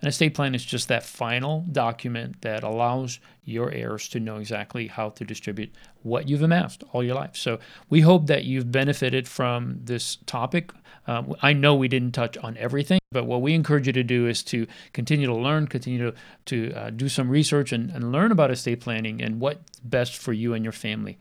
An 0.00 0.08
estate 0.08 0.34
plan 0.34 0.54
is 0.54 0.64
just 0.64 0.88
that 0.88 1.02
final 1.02 1.64
document 1.72 2.42
that 2.42 2.62
allows 2.62 3.18
your 3.44 3.72
heirs 3.72 4.08
to 4.10 4.20
know 4.20 4.36
exactly 4.36 4.86
how 4.86 5.08
to 5.10 5.24
distribute 5.24 5.72
what 6.02 6.28
you've 6.28 6.42
amassed 6.42 6.84
all 6.92 7.02
your 7.02 7.16
life. 7.16 7.36
So 7.36 7.58
we 7.90 8.02
hope 8.02 8.28
that 8.28 8.44
you've 8.44 8.70
benefited 8.70 9.26
from 9.26 9.80
this 9.82 10.18
topic. 10.26 10.70
Uh, 11.06 11.22
I 11.42 11.52
know 11.52 11.74
we 11.74 11.88
didn't 11.88 12.12
touch 12.12 12.36
on 12.36 12.56
everything, 12.58 13.00
but 13.10 13.24
what 13.24 13.42
we 13.42 13.54
encourage 13.54 13.86
you 13.86 13.92
to 13.94 14.04
do 14.04 14.28
is 14.28 14.42
to 14.44 14.66
continue 14.92 15.26
to 15.26 15.34
learn, 15.34 15.66
continue 15.66 16.10
to, 16.10 16.16
to 16.46 16.72
uh, 16.74 16.90
do 16.90 17.08
some 17.08 17.28
research 17.28 17.72
and, 17.72 17.90
and 17.90 18.12
learn 18.12 18.30
about 18.30 18.50
estate 18.50 18.80
planning 18.80 19.20
and 19.20 19.40
what's 19.40 19.80
best 19.80 20.16
for 20.16 20.32
you 20.32 20.54
and 20.54 20.64
your 20.64 20.72
family. 20.72 21.18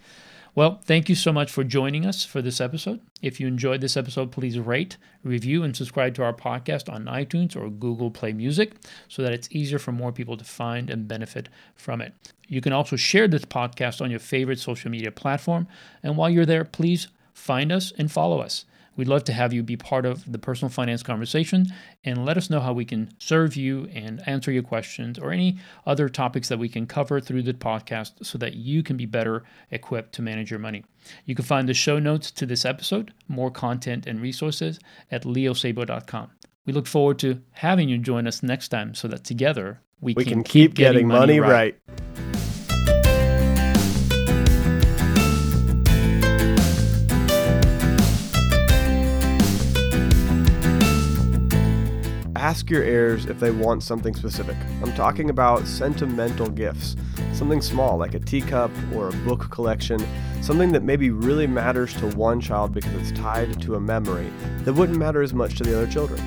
Well, 0.58 0.82
thank 0.86 1.08
you 1.08 1.14
so 1.14 1.32
much 1.32 1.52
for 1.52 1.64
joining 1.64 2.04
us 2.04 2.26
for 2.26 2.42
this 2.42 2.60
episode. 2.60 3.00
If 3.22 3.40
you 3.40 3.46
enjoyed 3.46 3.80
this 3.80 3.96
episode, 3.96 4.32
please 4.32 4.58
rate, 4.58 4.98
review, 5.24 5.62
and 5.62 5.76
subscribe 5.76 6.16
to 6.16 6.24
our 6.24 6.34
podcast 6.34 6.92
on 6.92 7.06
iTunes 7.06 7.56
or 7.56 7.70
Google 7.70 8.10
Play 8.10 8.34
Music 8.34 8.74
so 9.08 9.22
that 9.22 9.34
it's 9.34 9.48
easier 9.52 9.78
for 9.78 9.92
more 9.92 10.12
people 10.12 10.36
to 10.36 10.44
find 10.44 10.90
and 10.90 11.08
benefit 11.08 11.48
from 11.76 12.02
it. 12.02 12.16
You 12.48 12.60
can 12.60 12.74
also 12.74 12.96
share 12.96 13.28
this 13.28 13.46
podcast 13.46 14.02
on 14.02 14.10
your 14.10 14.20
favorite 14.20 14.58
social 14.58 14.90
media 14.90 15.12
platform. 15.12 15.68
And 16.02 16.18
while 16.18 16.32
you're 16.32 16.44
there, 16.44 16.66
please 16.66 17.08
find 17.36 17.72
us 17.72 17.94
and 17.96 18.12
follow 18.12 18.40
us. 18.40 18.66
We'd 18.98 19.08
love 19.08 19.24
to 19.26 19.34
have 19.34 19.54
you 19.54 19.64
be 19.64 19.78
part 19.78 20.06
of 20.06 20.30
the 20.30 20.40
personal 20.40 20.70
finance 20.70 21.04
conversation 21.04 21.68
and 22.04 22.26
let 22.26 22.36
us 22.36 22.50
know 22.50 22.60
how 22.60 22.74
we 22.74 22.84
can 22.84 23.12
serve 23.20 23.56
you 23.56 23.88
and 23.94 24.28
answer 24.28 24.52
your 24.52 24.64
questions 24.64 25.20
or 25.20 25.32
any 25.32 25.60
other 25.86 26.10
topics 26.10 26.50
that 26.50 26.58
we 26.58 26.68
can 26.68 26.88
cover 26.88 27.22
through 27.22 27.44
the 27.44 27.54
podcast 27.54 28.26
so 28.26 28.38
that 28.40 28.56
you 28.56 28.82
can 28.84 28.98
be 28.98 29.06
better 29.06 29.44
equipped 29.72 30.14
to 30.16 30.22
manage 30.22 30.50
your 30.50 30.60
money. 30.60 30.84
You 31.26 31.36
can 31.36 31.46
find 31.46 31.70
the 31.70 31.74
show 31.76 32.00
notes 32.00 32.32
to 32.32 32.46
this 32.46 32.66
episode, 32.66 33.14
more 33.28 33.52
content 33.52 34.08
and 34.08 34.20
resources 34.20 34.80
at 35.12 35.24
leosabo.com. 35.24 36.32
We 36.66 36.74
look 36.74 36.88
forward 36.88 37.20
to 37.20 37.42
having 37.52 37.88
you 37.88 38.00
join 38.00 38.28
us 38.28 38.44
next 38.44 38.70
time 38.70 38.96
so 38.96 39.08
that 39.08 39.24
together 39.24 39.82
we, 40.02 40.16
we 40.16 40.24
can, 40.24 40.34
can, 40.34 40.44
keep, 40.44 40.74
getting, 40.74 40.94
getting 40.94 41.08
money, 41.08 41.40
money 41.40 41.40
right. 41.40 41.76
right. 41.88 42.07
Ask 52.68 52.72
your 52.74 52.84
heirs 52.84 53.28
if 53.28 53.40
they 53.40 53.50
want 53.50 53.82
something 53.82 54.14
specific. 54.14 54.58
I'm 54.84 54.92
talking 54.92 55.30
about 55.30 55.66
sentimental 55.66 56.50
gifts, 56.50 56.98
something 57.32 57.62
small 57.62 57.98
like 57.98 58.14
a 58.14 58.20
teacup 58.20 58.72
or 58.94 59.08
a 59.08 59.14
book 59.24 59.50
collection, 59.50 60.06
something 60.42 60.74
that 60.74 60.84
maybe 60.84 61.10
really 61.10 61.48
matters 61.48 61.94
to 61.94 62.08
one 62.18 62.42
child 62.42 62.74
because 62.74 62.94
it's 62.94 63.18
tied 63.18 63.62
to 63.62 63.76
a 63.76 63.80
memory 63.80 64.30
that 64.66 64.74
wouldn't 64.74 64.98
matter 64.98 65.22
as 65.22 65.34
much 65.34 65.56
to 65.56 65.64
the 65.64 65.78
other 65.78 65.90
children. 65.90 66.22